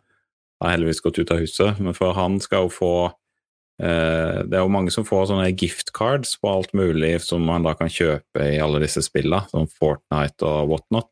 [0.61, 4.61] har heldigvis gått ut av huset, men for han skal jo få uh, Det er
[4.61, 8.51] jo mange som får sånne gift cards på alt mulig som man da kan kjøpe
[8.53, 11.09] i alle disse spillene, som Fortnite og whatnot.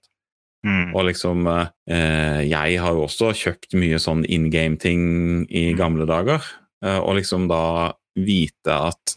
[0.67, 0.89] Mm.
[0.91, 1.45] Og liksom
[1.87, 5.77] Jeg har jo også kjøpt mye sånn in game-ting i mm.
[5.79, 6.43] gamle dager,
[6.83, 9.15] og liksom da vite at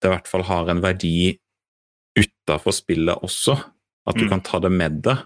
[0.00, 1.34] det i hvert fall har en verdi
[2.14, 3.56] utafor spillet også.
[4.06, 4.30] At du mm.
[4.30, 5.22] kan ta det med deg.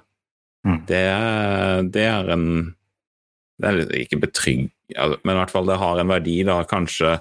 [0.67, 0.81] Mm.
[0.89, 1.05] Det,
[1.95, 2.47] det, er en
[3.59, 4.69] Det er ikke betrygg...
[4.97, 7.19] Men i hvert fall det har en verdi, da, kanskje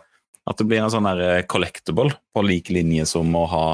[0.48, 3.66] at det blir en sånn der collectable på lik linje som å ha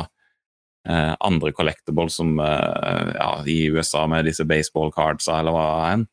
[0.89, 6.07] eh, andre collectibles som eh, ja, i USA med disse baseball cards eller hva enn.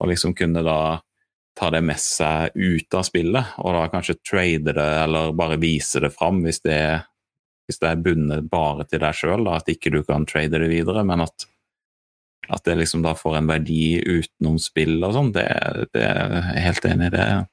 [0.00, 0.80] Og liksom kunne da
[1.58, 6.00] ta det med seg ut av spillet, og da kanskje trade det eller bare vise
[6.00, 6.80] det fram hvis det
[7.70, 11.04] hvis det er bundet bare til deg sjøl, at ikke du kan trade det videre,
[11.06, 11.46] men at,
[12.50, 15.46] at det liksom da får en verdi utenom spill og sånn, det,
[15.94, 17.12] det, er jeg helt enig i.
[17.14, 17.44] Det er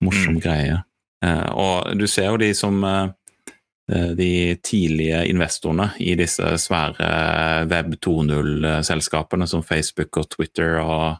[0.00, 0.40] morsom mm.
[0.40, 0.78] greie.
[1.20, 3.12] Eh, og du ser jo de som eh,
[3.90, 7.08] de tidlige investorene i disse svære
[7.70, 11.16] Web 2.0-selskapene som Facebook og Twitter og,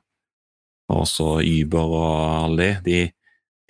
[0.91, 3.01] og også Uber og alle de, de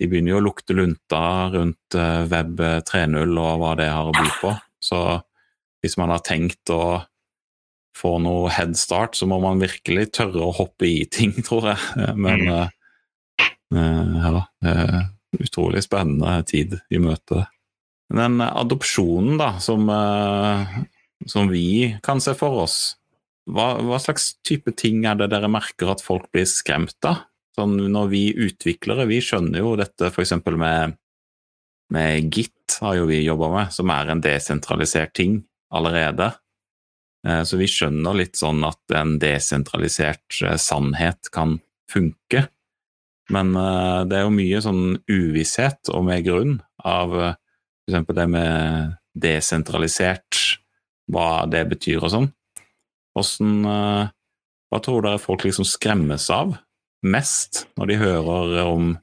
[0.01, 1.21] de begynner jo å lukte lunta
[1.53, 4.53] rundt eh, Web 3.0 og hva det har å by på.
[4.81, 4.97] Så
[5.81, 7.03] hvis man har tenkt å
[7.97, 12.15] få noe head start, så må man virkelig tørre å hoppe i ting, tror jeg.
[12.17, 12.73] Men mm.
[13.77, 14.97] uh, ja, uh,
[15.37, 17.45] utrolig spennende tid i møte.
[18.11, 20.67] Den adopsjonen da, som, uh,
[21.29, 22.79] som vi kan se for oss,
[23.49, 27.23] hva, hva, slags type ting er det dere merker at folk blir skremt av?
[27.55, 30.37] Sånn når vi utviklere, vi skjønner jo dette f.eks.
[30.55, 30.97] med
[31.91, 35.41] med Git har jo vi jobba med, som er en desentralisert ting
[35.75, 36.31] allerede.
[37.27, 41.59] Eh, så vi skjønner litt sånn at en desentralisert eh, sannhet kan
[41.91, 42.47] funke.
[43.31, 47.13] Men eh, det er jo mye sånn uvisshet, og med grunn, av
[47.91, 48.15] f.eks.
[48.17, 50.39] det med desentralisert,
[51.11, 52.27] hva det betyr og sånn.
[53.11, 54.09] Hvordan
[54.71, 56.53] Hva tror dere folk liksom skremmes av
[57.03, 58.93] mest når de hører om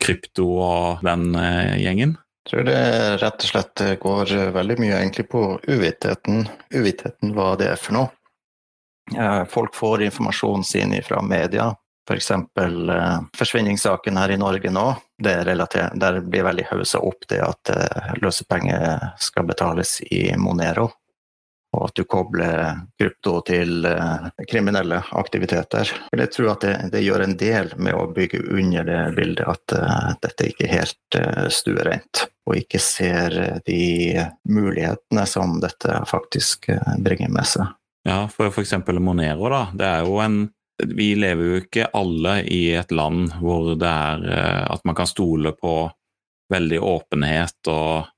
[0.00, 2.16] krypto og den eh, gjengen?
[2.46, 2.80] Jeg tror det
[3.20, 8.08] rett og slett går veldig mye egentlig på uvitheten uvittheten hva det er for noe.
[9.16, 11.72] Eh, folk får informasjonen sin fra media,
[12.10, 12.30] f.eks.
[12.30, 14.86] Eh, forsvinningssaken her i Norge nå.
[15.20, 17.70] Det der blir veldig haussa opp det at
[18.22, 20.88] løsepenger skal betales i Monero
[21.76, 25.90] og at du kobler krypto til eh, kriminelle aktiviteter.
[26.10, 29.76] Jeg tror at det, det, gjør en del med å bygge under det bildet at
[29.78, 36.72] uh, dette ikke er helt uh, stuereint, og ikke ser de mulighetene som dette faktisk
[36.74, 37.70] uh, bringer med seg.
[38.08, 38.74] Ja, for f.eks.
[38.98, 39.62] Monero, da.
[39.76, 40.42] Det er jo en
[40.88, 45.52] Vi lever jo ikke alle i et land hvor det er at man kan stole
[45.56, 45.74] på
[46.50, 48.08] veldig åpenhet og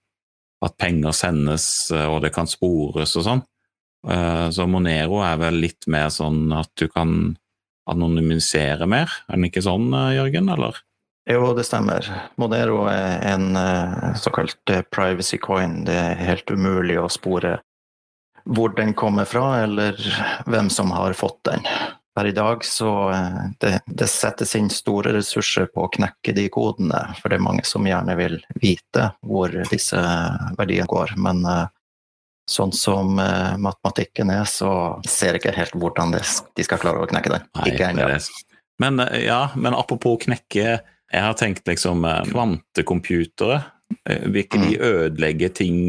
[0.63, 3.43] at penger sendes eh, og det kan spores og sånn.
[4.09, 7.35] Eh, så Monero er vel litt mer sånn at du kan
[7.91, 10.79] anonymisere mer, er den ikke sånn, eh, Jørgen, eller?
[11.31, 12.07] Jo, det stemmer.
[12.41, 13.55] Monero er en
[14.19, 15.85] såkalt privacy coin.
[15.87, 17.61] Det er helt umulig å spore
[18.43, 19.95] hvor den kommer fra, eller
[20.51, 21.63] hvem som har fått den
[22.15, 26.49] per i dag så eh, det, det, settes inn store ressurser på å knekke de
[26.53, 30.01] kodene, for det er mange som gjerne vil vite hvor disse
[30.59, 31.15] verdiene går.
[31.17, 31.67] Men eh,
[32.51, 34.73] sånn som eh, matematikken er, så
[35.09, 37.47] ser jeg ikke helt hvordan de skal klare å knekke den.
[37.59, 38.11] Nei, ikke ennå.
[38.83, 40.81] Men ja, men apropos knekke,
[41.13, 43.61] jeg har tenkt liksom kvantecomputere.
[44.03, 44.85] Vil ikke de mm.
[44.89, 45.81] ødelegge ting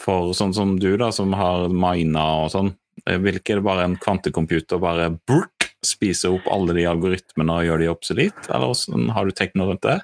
[0.00, 2.70] for sånn som du, da, som har mina og sånn?
[3.04, 7.84] Eh, vil ikke bare en kvantecomputer bare brrt, spise opp alle de algoritmene og gjøre
[7.84, 9.98] de obsolete, eller hvordan har du tenkt noe rundt det?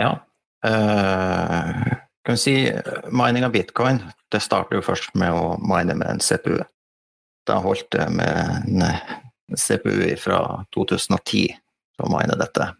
[0.00, 0.12] Ja.
[0.62, 2.54] Uh, kan vi si
[3.10, 3.98] mining av bitcoin
[4.32, 6.62] det starter jo først med å mine med en CPU.
[7.44, 10.38] Da holdt det med en CPU fra
[10.72, 11.50] 2010
[12.02, 12.70] å mine dette.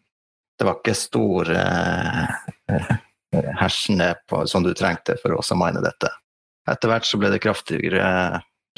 [0.56, 2.94] Det var ikke stor uh,
[3.60, 4.12] hersene
[4.48, 6.08] som du trengte for å mine dette.
[6.70, 8.06] Etter hvert så ble det kraftigere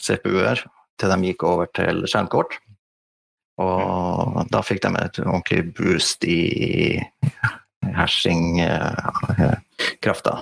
[0.05, 0.61] CPU-er
[1.01, 2.53] til de gikk over til skjermkort.
[3.62, 6.99] Og da fikk de et ordentlig boost i
[7.95, 10.33] hashing-krafta.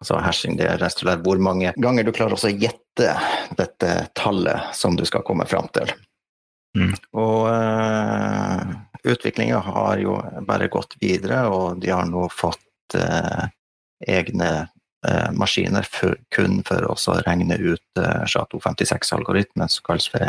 [0.00, 3.18] Altså hashing det er rett hvor mange ganger du klarer å gjette
[3.58, 5.92] dette tallet som du skal komme fram til.
[6.78, 6.94] Mm.
[7.20, 8.60] Og uh,
[9.04, 10.12] utviklinga har jo
[10.48, 13.44] bare gått videre, og de har nå fått uh,
[14.08, 14.68] egne
[15.34, 20.22] maskiner for, kun for å regne ut uh, SHA-256-algoritmen, som kalles for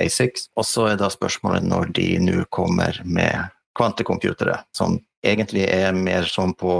[0.00, 0.48] A6.
[0.56, 6.26] Og så er da spørsmålet når de nå kommer med kvantecomputere, som egentlig er mer
[6.28, 6.72] sånn på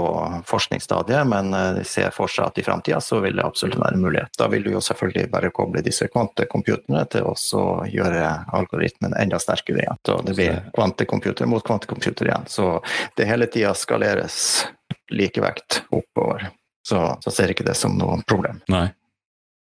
[0.47, 4.31] forskningsstadiet, men de ser for seg at i framtida så vil det absolutt være mulighet.
[4.37, 9.83] Da vil du jo selvfølgelig bare koble disse kvantecomputerne til å gjøre algoritmen enda sterkere
[9.83, 10.01] igjen.
[10.05, 12.45] Så det blir kvantecomputer mot kvantecomputer igjen.
[12.47, 12.69] Så
[13.17, 14.67] det hele tida skaleres
[15.11, 16.49] likevekt oppover.
[16.85, 18.61] Så, så ser ikke det som noe problem.
[18.69, 18.87] Nei.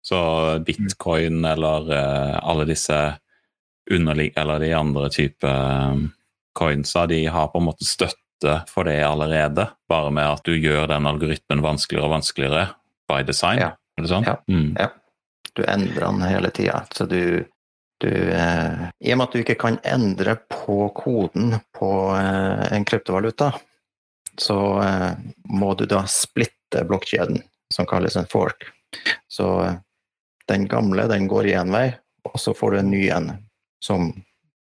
[0.06, 0.20] Så
[0.64, 3.00] bitcoin eller uh, alle disse
[3.92, 5.98] underlig eller de andre type uh,
[6.58, 10.88] coinsa, de har på en måte støtte for det allerede, bare med at du gjør
[10.94, 12.66] den algoritmen vanskeligere og vanskeligere
[13.10, 13.62] by design.
[13.62, 13.74] Ja.
[13.98, 14.28] Er det sånn?
[14.28, 14.38] Ja.
[14.50, 14.74] Mm.
[14.78, 14.92] ja.
[15.58, 16.84] Du endrer den hele tida.
[16.94, 17.46] Så du,
[18.04, 22.86] du eh, I og med at du ikke kan endre på koden på eh, en
[22.86, 23.52] kryptovaluta,
[24.38, 25.12] så eh,
[25.50, 27.42] må du da splitte blokkjeden,
[27.74, 28.70] som kalles en fork.
[29.28, 29.78] Så eh,
[30.48, 31.92] den gamle den går én vei,
[32.28, 33.32] og så får du en ny en
[33.84, 34.12] som,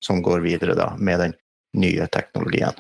[0.06, 1.34] som går videre da, med den
[1.78, 2.74] nye teknologien.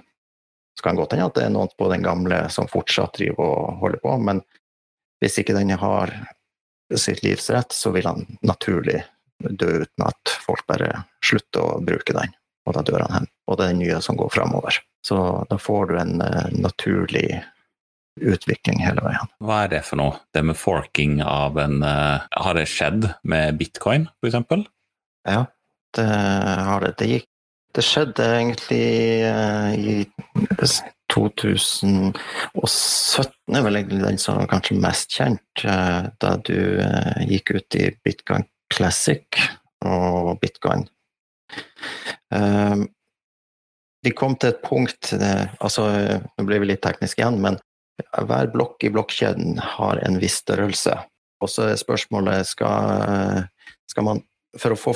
[0.77, 3.81] Så kan godt hende at det er noen på den gamle som fortsatt driver og
[3.83, 4.41] holder på, men
[5.21, 6.13] hvis ikke den har
[6.97, 9.03] sitt livsrett, så vil han naturlig
[9.41, 12.33] dø uten at folk bare slutter å bruke den,
[12.67, 13.29] og da dør han hen.
[13.47, 14.79] Og det er den nye som går framover.
[15.05, 15.17] Så
[15.49, 17.41] da får du en uh, naturlig
[18.19, 19.31] utvikling hele veien.
[19.43, 20.19] Hva er det for noe?
[20.35, 24.67] Det med forking av en uh, Har det skjedd med bitcoin, f.eks.?
[25.29, 25.45] Ja,
[25.95, 26.95] det har det.
[26.99, 27.27] Det gikk
[27.71, 30.03] det skjedde egentlig uh, i
[31.13, 32.19] 2017
[33.55, 36.59] er vel egentlig den som er kanskje mest kjent, uh, da du
[37.31, 39.23] gikk ut i Bitcoin Classic
[39.87, 40.83] og Bitcoin.
[44.03, 45.13] de kom til et punkt
[45.59, 45.83] altså,
[46.37, 47.57] Nå blir vi litt tekniske igjen, men
[48.01, 50.95] hver blokk i blokkjeden har en viss størrelse.
[51.41, 53.47] Og så er spørsmålet skal,
[53.89, 54.23] skal man
[54.59, 54.91] For å få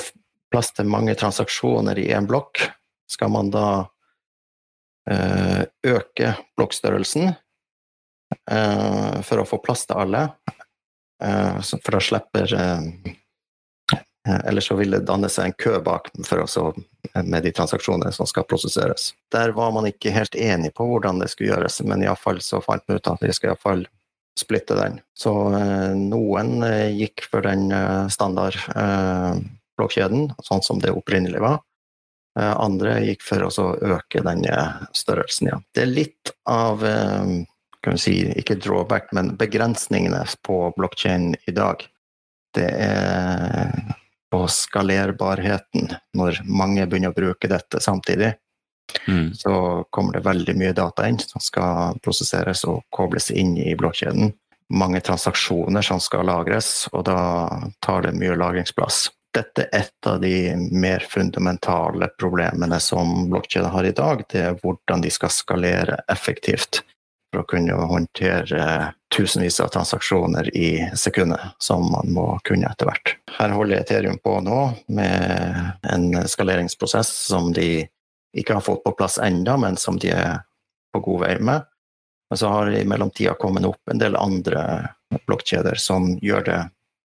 [0.52, 2.60] plass til mange transaksjoner i en blokk,
[3.08, 3.68] skal man da
[5.10, 10.22] eh, øke blokkstørrelsen eh, for å få plass til alle.
[11.24, 12.52] Eh, for da slipper
[14.26, 16.72] Eller så vil det danne seg en kø bak for også,
[17.22, 19.12] med de transaksjonene som skal prosesseres.
[19.32, 22.82] Der var man ikke helt enig på hvordan det skulle gjøres, men iallfall så fant
[22.88, 23.86] man ut at vi skal iallfall
[24.36, 24.98] splitte den.
[25.16, 25.32] Så
[25.96, 26.58] noen
[26.96, 27.70] gikk for den
[28.12, 28.58] standard
[29.78, 31.60] blokkjeden, sånn som det opprinnelig var.
[32.36, 34.42] Andre gikk for å øke den
[34.92, 35.60] størrelsen, ja.
[35.72, 36.82] Det er litt av
[37.86, 41.84] kan vi si, ikke drawback, men begrensningene på blokkjeden i dag.
[42.56, 43.70] Det er
[44.32, 45.92] på skalerbarheten.
[46.16, 48.32] Når mange begynner å bruke dette samtidig,
[49.06, 49.34] mm.
[49.38, 54.32] så kommer det veldig mye data inn som skal prosesseres og kobles inn i blokkjeden.
[54.74, 57.20] Mange transaksjoner som skal lagres, og da
[57.84, 63.84] tar det mye lagringsplass dette er et av de mer fundamentale problemene som blokkjeden har
[63.84, 64.22] i dag.
[64.32, 66.80] Det er hvordan de skal skalere effektivt
[67.32, 73.14] for å kunne håndtere tusenvis av transaksjoner i sekundet, som man må kunne etter hvert.
[73.38, 77.86] Her holder Ethereum på nå med en skaleringsprosess som de
[78.36, 80.38] ikke har fått på plass ennå, men som de er
[80.92, 81.66] på god vei med.
[82.30, 84.62] Men så har det i mellomtida kommet opp en del andre
[85.26, 86.60] blokkjeder som gjør det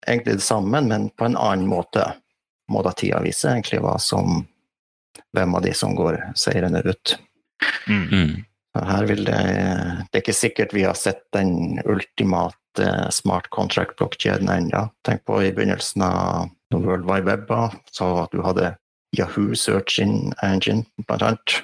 [0.08, 2.14] egentlig det samme, men på en annen måte.
[2.72, 4.46] Må da tida vise egentlig hva som
[5.36, 7.14] Hvem av de som går seirende ut.
[7.88, 8.44] Mm.
[8.78, 8.88] Mm.
[8.88, 9.40] Her vil det
[10.12, 14.86] Det er ikke sikkert vi har sett den ultimate smart contract-blokkjeden ennå.
[15.04, 17.52] Tenk på i begynnelsen av World Wide Web,
[17.92, 18.76] så at du hadde
[19.18, 21.58] Yahoo Search Engine, blant annet.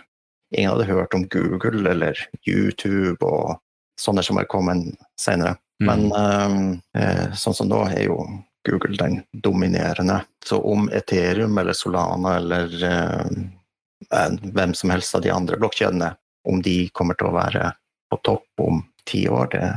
[0.56, 3.58] Ingen hadde hørt om Google eller YouTube og
[4.00, 5.56] sånne som har kommet senere.
[5.84, 8.22] Men eh, sånn som nå er jo
[8.67, 10.21] Google den dominerende.
[10.46, 16.13] Så om Ethereum eller Solana eller eh, hvem som helst av de andre blokkjedene,
[16.48, 17.71] om de kommer til å være
[18.12, 19.67] på topp om ti år, det,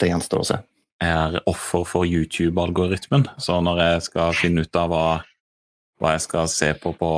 [0.00, 0.58] det gjenstår å se.
[1.02, 5.06] Jeg er offer for YouTube-algoritmen, så når jeg skal finne ut av hva,
[6.00, 7.10] hva jeg skal se på på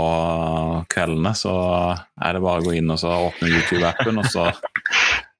[0.93, 1.55] kveldene, så
[1.93, 4.51] er det bare å gå inn og så åpne YouTube-appen, og så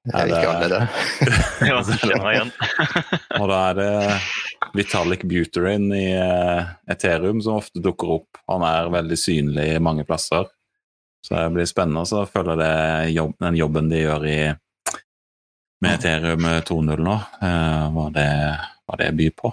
[0.07, 0.83] Det er ikke alle, det.
[1.67, 1.97] Ja, det
[2.31, 2.51] igjen.
[3.41, 3.89] og da er det
[4.77, 8.39] Vitalik Buterin i Eterium Ethereum som ofte dukker opp.
[8.47, 10.47] Han er veldig synlig mange plasser.
[11.27, 12.73] Så det blir spennende å følge det
[13.17, 14.41] jobb, den jobben de gjør i,
[15.83, 18.31] med Ethereum 2.0 nå, eh, hva det,
[18.87, 19.53] hva det byr på.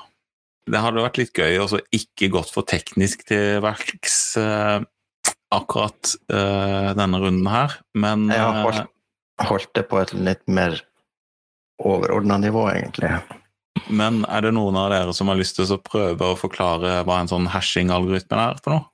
[0.69, 4.85] Det hadde vært litt gøy å ikke gått for teknisk til verks eh,
[5.53, 8.87] akkurat denne runden her, men Jeg har holdt,
[9.45, 10.79] holdt det på et litt mer
[11.77, 13.11] overordna nivå, egentlig.
[13.89, 17.19] Men er det noen av dere som har lyst til å prøve å forklare hva
[17.21, 18.89] en sånn hashing-algoritme er for noe?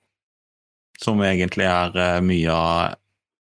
[1.00, 2.98] Som egentlig er uh, mye av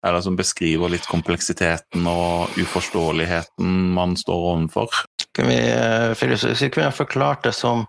[0.05, 5.05] Eller som beskriver litt kompleksiteten og uforståeligheten man står overfor?
[5.35, 5.61] Kan vi,
[6.21, 7.87] Hvis kunne jeg forklart det som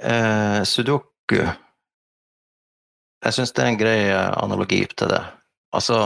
[0.00, 1.44] eh, sudoku
[3.20, 5.20] jeg syns det er en grei eh, analogi til det.
[5.76, 5.98] Altså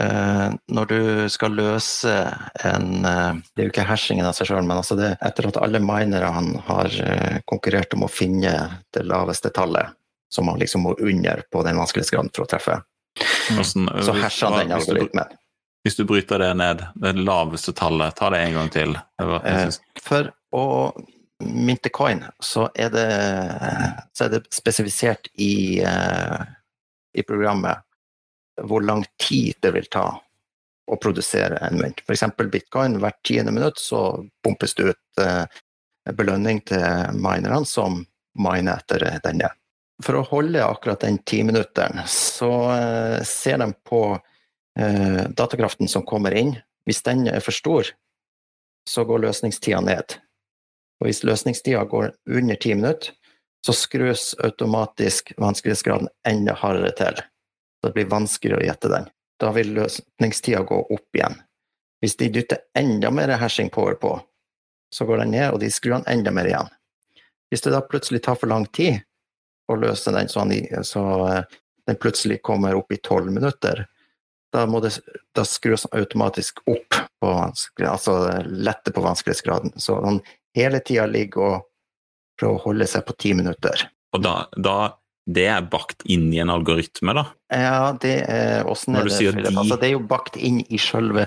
[0.00, 1.00] eh, Når du
[1.32, 2.14] skal løse
[2.64, 5.58] en eh, Det er jo ikke hersingen av seg sjøl, men altså det, etter at
[5.60, 6.30] alle minere
[6.68, 6.98] har
[7.50, 8.54] konkurrert om å finne
[8.94, 9.90] det laveste tallet,
[10.28, 12.80] som man liksom må under på den vanskelighetsgraden for å treffe,
[13.18, 15.36] Hvordan, så hasher den algoritmen.
[15.82, 18.96] Hvis du bryter det ned, det laveste tallet, ta det en gang til.
[20.02, 20.66] For å
[21.38, 23.08] Mintecoin, så er det,
[24.12, 26.42] så er det spesifisert i, uh,
[27.14, 27.84] i, programmet
[28.66, 30.08] hvor lang tid det vil ta
[30.88, 32.02] å produsere en mynt.
[32.02, 32.24] F.eks.
[32.50, 32.98] bitcoin.
[32.98, 34.02] Hvert tiende minutt så
[34.42, 35.22] pumpes det ut
[36.18, 38.00] belønning til minerne som
[38.34, 39.52] miner etter denne.
[40.04, 44.02] For å holde akkurat den timinutteren, så uh, ser de på
[44.78, 46.52] datakraften som kommer inn.
[46.86, 47.88] Hvis den er for stor,
[48.86, 50.14] så går løsningstida ned.
[51.00, 53.10] Og hvis løsningstida går under ti minutter,
[53.66, 57.18] så skrus automatisk vanskelighetsgraden enda hardere til.
[57.18, 59.10] Så det blir vanskeligere å gjette den.
[59.38, 61.36] Da vil løsningstida gå opp igjen.
[62.02, 64.14] Hvis de dytter enda mer hashing power på,
[64.94, 66.70] så går den ned, og de skrur den enda mer igjen.
[67.50, 69.02] Hvis det da plutselig tar for lang tid
[69.68, 70.44] å løse den, så,
[70.86, 71.58] så eh,
[71.88, 73.86] den plutselig kommer opp i tolv minutter,
[74.52, 74.94] da, må det,
[75.36, 77.32] da skrus den automatisk opp på
[77.84, 78.14] altså
[78.48, 79.74] lette på vanskelighetsgraden.
[79.76, 80.22] Så den
[80.56, 81.66] hele tida ligger og
[82.38, 83.88] prøver å holde seg på ti minutter.
[84.16, 84.78] Og da, da,
[85.28, 87.26] Det er bakt inn i en algoritme, da?
[87.52, 89.52] Ja, det er åssen er det, de...
[89.52, 91.26] altså, det er jo bakt inn i selve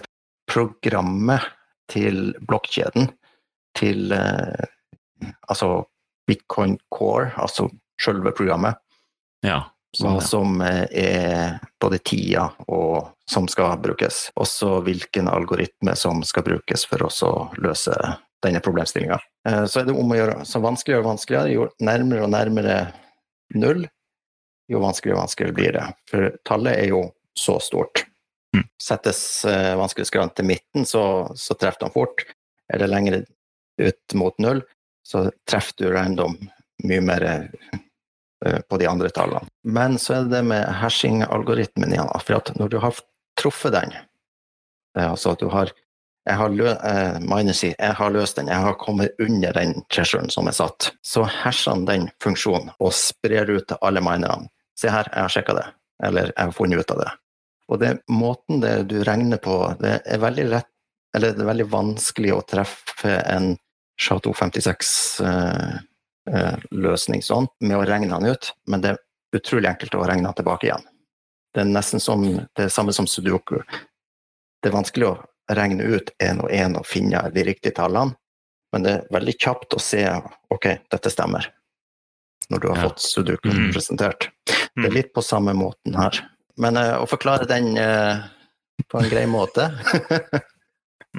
[0.49, 1.45] programmet
[1.91, 3.11] til blokkjeden.
[3.77, 4.65] Til eh,
[5.47, 5.83] altså
[6.27, 7.69] Bitcoin Core, altså
[8.01, 8.79] selve programmet.
[9.45, 9.63] Ja.
[9.99, 14.29] Hva som eh, er både tida og som skal brukes.
[14.39, 17.95] Også hvilken algoritme som skal brukes for å løse
[18.41, 19.19] denne problemstillinga.
[19.47, 21.51] Eh, så er det om å gjøre så vanskeligere og vanskeligere.
[21.53, 22.77] Jo nærmere og nærmere
[23.55, 23.83] null,
[24.71, 25.85] jo vanskeligere og vanskeligere blir det.
[26.09, 27.03] For tallet er jo
[27.37, 28.05] så stort.
[28.55, 28.65] Mm.
[28.83, 31.03] Settes uh, vanskelighetsgraden til midten, så,
[31.39, 32.25] så treffer de fort.
[32.71, 33.21] Er det lenger
[33.81, 34.63] ut mot null,
[35.07, 36.35] så treffer du random
[36.87, 37.25] mye mer
[38.41, 39.45] på de andre tallene.
[39.63, 42.09] Men så er det det med hashing-algoritmen igjen.
[42.25, 42.97] For at når du har
[43.39, 43.93] truffet den,
[44.97, 45.73] altså at du har
[46.29, 50.29] jeg har, lø eh, sier, jeg har løst den, jeg har kommet under den treasuren
[50.29, 50.91] som er satt.
[51.01, 54.51] Så hasher han den funksjonen og sprer ut til alle minerne.
[54.77, 55.65] Se her, jeg har sjekka det.
[56.05, 57.09] Eller jeg har funnet ut av det.
[57.71, 60.67] Og det måten det du regner på, det er veldig rett
[61.15, 63.57] Eller det er veldig vanskelig å treffe en
[63.99, 65.90] Chateau 56-løsning
[66.29, 69.01] uh, uh, sånn, med å regne den ut, men det er
[69.37, 70.85] utrolig enkelt å regne den tilbake igjen.
[71.53, 72.23] Det er nesten som
[72.57, 73.59] det samme som sudoku.
[74.61, 75.15] Det er vanskelig å
[75.51, 78.15] regne ut én og én og finne de riktige tallene.
[78.71, 80.03] Men det er veldig kjapt å se
[80.51, 81.49] ok, dette stemmer,
[82.49, 83.71] når du har fått Sudoku mm.
[83.73, 84.29] presentert.
[84.47, 84.95] Det er mm.
[84.95, 86.21] litt på samme måten her.
[86.61, 88.23] Men uh, å forklare den uh,
[88.87, 89.67] på en grei måte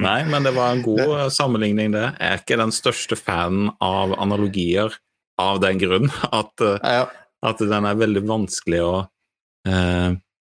[0.01, 2.05] Nei, men det var en god eh, sammenligning, det.
[2.17, 4.95] Jeg er ikke den største fanen av analogier
[5.41, 6.09] av den grunn
[6.41, 7.07] at, ja.
[7.45, 8.95] at den er veldig vanskelig å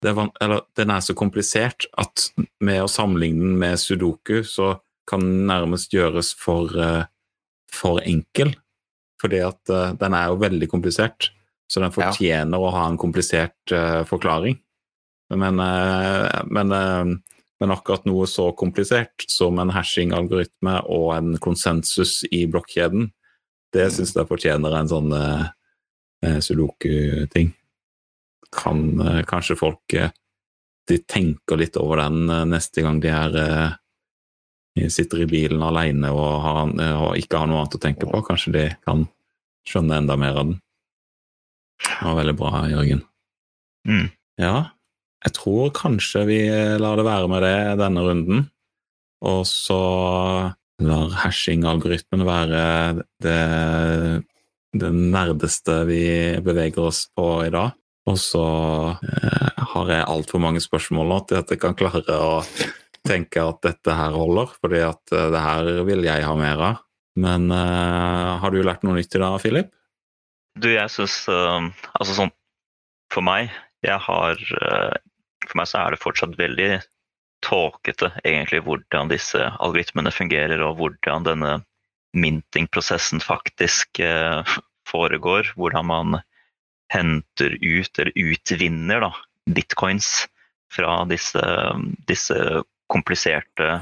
[0.06, 2.30] er, eller, den er så komplisert at
[2.64, 4.78] med å sammenligne den med sudoku, så
[5.10, 7.04] kan den nærmest gjøres for, uh,
[7.74, 8.54] for enkel.
[9.20, 11.32] Fordi at uh, den er jo veldig komplisert,
[11.70, 12.62] så den fortjener ja.
[12.62, 14.60] å ha en komplisert uh, forklaring.
[15.30, 15.60] Men,
[16.50, 16.72] men,
[17.60, 23.10] men, akkurat noe så komplisert som en hashing-algoritme og en konsensus i blokkjeden,
[23.76, 23.96] det mm.
[23.98, 25.16] syns jeg fortjener en sånn
[26.44, 27.54] sudoku-ting
[28.52, 30.12] kan eh, kanskje folk eh,
[30.90, 33.78] de tenker litt over den eh, neste gang de er
[34.90, 38.22] sitter i bilen alene og, har, og, ikke har noe annet å tenke på.
[38.24, 39.02] Kanskje de kan
[39.68, 40.60] skjønne enda mer av den.
[41.84, 43.02] Det var veldig bra, Jørgen.
[43.90, 44.06] Mm.
[44.40, 44.54] Ja,
[45.26, 46.40] jeg tror kanskje vi
[46.80, 48.48] lar det være med det denne runden.
[49.28, 49.80] Og så
[50.80, 52.64] lar hashing-algoritmen være
[53.24, 53.40] det,
[54.80, 56.04] det nerdeste vi
[56.44, 57.76] beveger oss på i dag.
[58.10, 58.46] Og så
[58.96, 62.40] eh, har jeg altfor mange spørsmål nå til at jeg kan klare å
[63.06, 66.86] tenke at dette her holder, fordi at eh, det her vil jeg ha mer av.
[67.20, 69.70] Men eh, har du lært noe nytt i dag, Philip?
[70.60, 71.62] Du, jeg syns uh,
[71.94, 72.32] Altså sånn
[73.14, 73.52] For meg,
[73.86, 74.96] jeg har uh,
[75.48, 76.82] For meg så er det fortsatt veldig
[77.46, 81.54] tåkete egentlig hvordan disse algoritmene fungerer, og hvordan denne
[82.18, 84.44] minting-prosessen faktisk uh,
[84.90, 85.54] foregår.
[85.56, 86.20] Hvordan man
[86.92, 89.14] henter ut, eller utvinner, da,
[89.50, 90.28] bitcoins
[90.74, 91.42] fra disse,
[92.10, 92.38] disse
[92.92, 93.80] kompliserte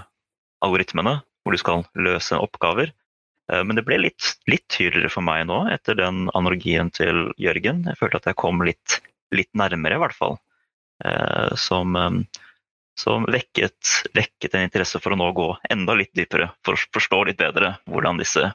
[0.64, 2.92] algoritmene, hvor du skal løse oppgaver.
[3.52, 7.86] Eh, men det ble litt, litt, tydeligere for meg nå, etter den analogien til Jørgen.
[7.88, 9.00] Jeg følte at jeg kom litt,
[9.36, 10.38] litt nærmere, i hvert fall.
[11.06, 12.12] Eh, som, eh,
[13.00, 13.78] som vekket,
[14.14, 17.76] vekket, en interesse for å nå gå enda litt dypere, for å forstå litt bedre
[17.90, 18.50] hvordan disse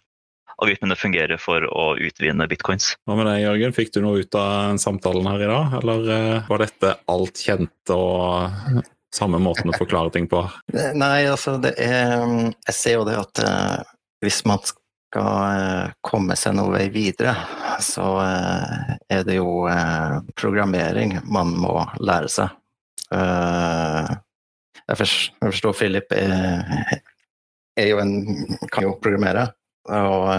[0.63, 2.93] algoritmene fungerer for å utvinne bitcoins.
[3.07, 3.77] Hva med deg, Jørgen?
[3.77, 7.95] Fikk du noe ut av samtalen her i dag, eller eh, var dette alt kjent
[7.95, 10.43] og samme måten å forklare ting på?
[11.03, 12.23] Nei, altså det er
[12.67, 13.43] Jeg ser jo det at
[14.23, 17.35] hvis man skal komme seg noe vei videre,
[17.85, 19.67] så uh, er det jo
[20.39, 22.59] programmering man må lære seg.
[23.13, 28.15] jeg, forstår, Philip er, jo en,
[28.73, 29.51] kan jo programmere,
[29.93, 30.31] og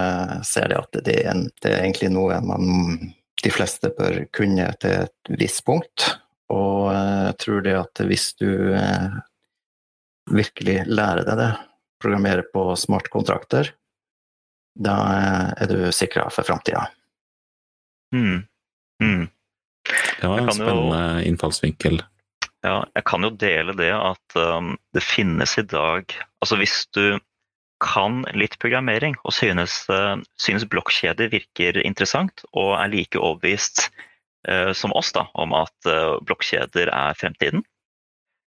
[0.47, 2.97] ser det at det er, en, det er, egentlig noe man
[3.43, 6.07] de fleste bør kunne til et visst punkt.
[6.53, 8.49] Og jeg tror det at hvis du
[10.31, 11.51] virkelig lærer deg det,
[12.03, 13.71] programmerer på smartkontrakter,
[14.73, 14.95] da
[15.55, 16.87] er du sikra for framtida.
[18.13, 18.43] Mm.
[19.03, 19.27] Mm.
[20.21, 22.01] Det var en spennende jo, innfallsvinkel.
[22.63, 27.19] Ja, jeg kan jo dele det at um, det finnes i dag Altså hvis du
[27.83, 33.89] kan litt programmering og synes, uh, synes blokkjeder virker interessant og er like overbevist
[34.47, 37.65] uh, som oss da, om at uh, blokkjeder er fremtiden,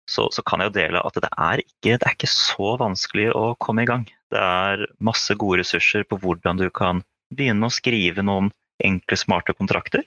[0.10, 3.30] så, så, kan jeg jo dele at det er, ikke, det er ikke så vanskelig
[3.34, 4.06] å komme i gang.
[4.34, 7.02] Det er masse gode ressurser på hvordan du kan
[7.34, 8.52] begynne å skrive noen
[8.86, 10.06] enkle, smarte kontrakter.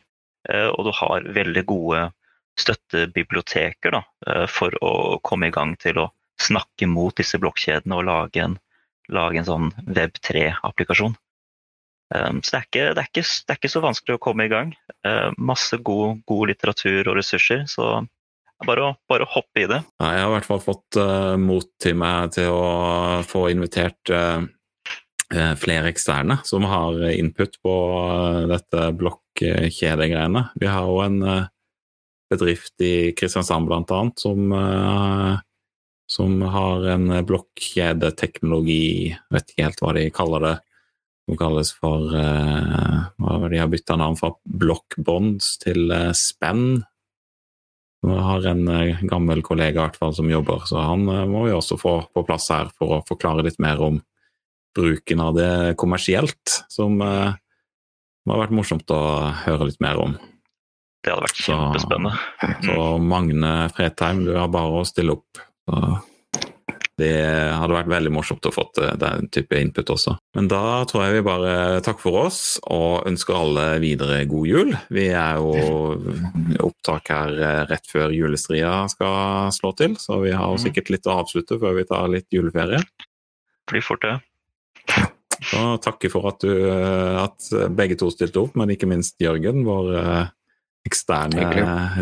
[0.48, 2.06] Uh, og du har veldig gode
[2.56, 3.98] støttebiblioteker da,
[4.48, 6.06] for å komme i gang til å
[6.40, 8.54] snakke mot disse blokkjedene og lage en
[9.12, 11.12] lage en sånn Web3-applikasjon.
[12.14, 14.46] Um, så det er, ikke, det, er ikke, det er, ikke, så vanskelig å komme
[14.46, 14.72] i gang.
[15.36, 18.00] Masse god, god, litteratur og ressurser, så
[18.64, 19.82] bare å, bare å hoppe i det.
[20.00, 24.46] Jeg har i hvert fall fått uh, mot til meg til å få invitert uh,
[25.58, 27.72] flere eksterne som har input på
[28.46, 30.44] dette blokkjedegreiene.
[30.54, 31.18] Vi har jo en
[32.30, 34.54] bedrift i Kristiansand blant annet som
[36.06, 40.54] som har en blokkjedeteknologi, vet ikke helt hva de kaller det,
[41.26, 46.84] som kalles for uh, De har bytta navn fra blokkbonds til spenn.
[48.06, 48.68] Vi har en
[49.10, 52.70] gammel kollega hvert fall som jobber, så han må vi også få på plass her
[52.78, 53.98] for å forklare litt mer om
[54.76, 55.50] bruken av det
[55.80, 59.02] kommersielt, som, som har vært morsomt å
[59.46, 60.16] høre litt mer om.
[61.06, 62.12] Det hadde vært kjempespennende.
[62.42, 65.42] Så, så Magne Fredheim, du har bare å stille opp.
[65.66, 65.80] Så
[66.96, 67.12] det
[67.52, 70.14] hadde vært veldig morsomt å få den type input også.
[70.36, 72.38] Men da tror jeg vi bare takker for oss
[72.72, 74.72] og ønsker alle videre god jul.
[74.88, 77.34] Vi er jo opptak her
[77.68, 81.84] rett før julestria skal slå til, så vi har sikkert litt å avslutte før vi
[81.90, 82.80] tar litt juleferie.
[83.68, 84.16] Blir fort det.
[85.46, 89.92] Så takker for at, du, at begge to stilte opp, men ikke minst Jørgen, vår
[90.86, 91.46] eksterne,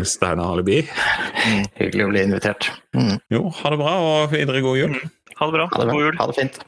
[0.01, 0.79] eksterne alibi.
[0.85, 1.65] Mm.
[1.79, 2.69] Hyggelig å bli invitert.
[2.97, 3.17] Mm.
[3.33, 4.97] Jo, ha det bra og videre god jul.
[5.35, 5.67] Ha det bra.
[5.71, 5.93] Ha det, bra.
[5.93, 6.17] God jul.
[6.21, 6.59] Ha det fint.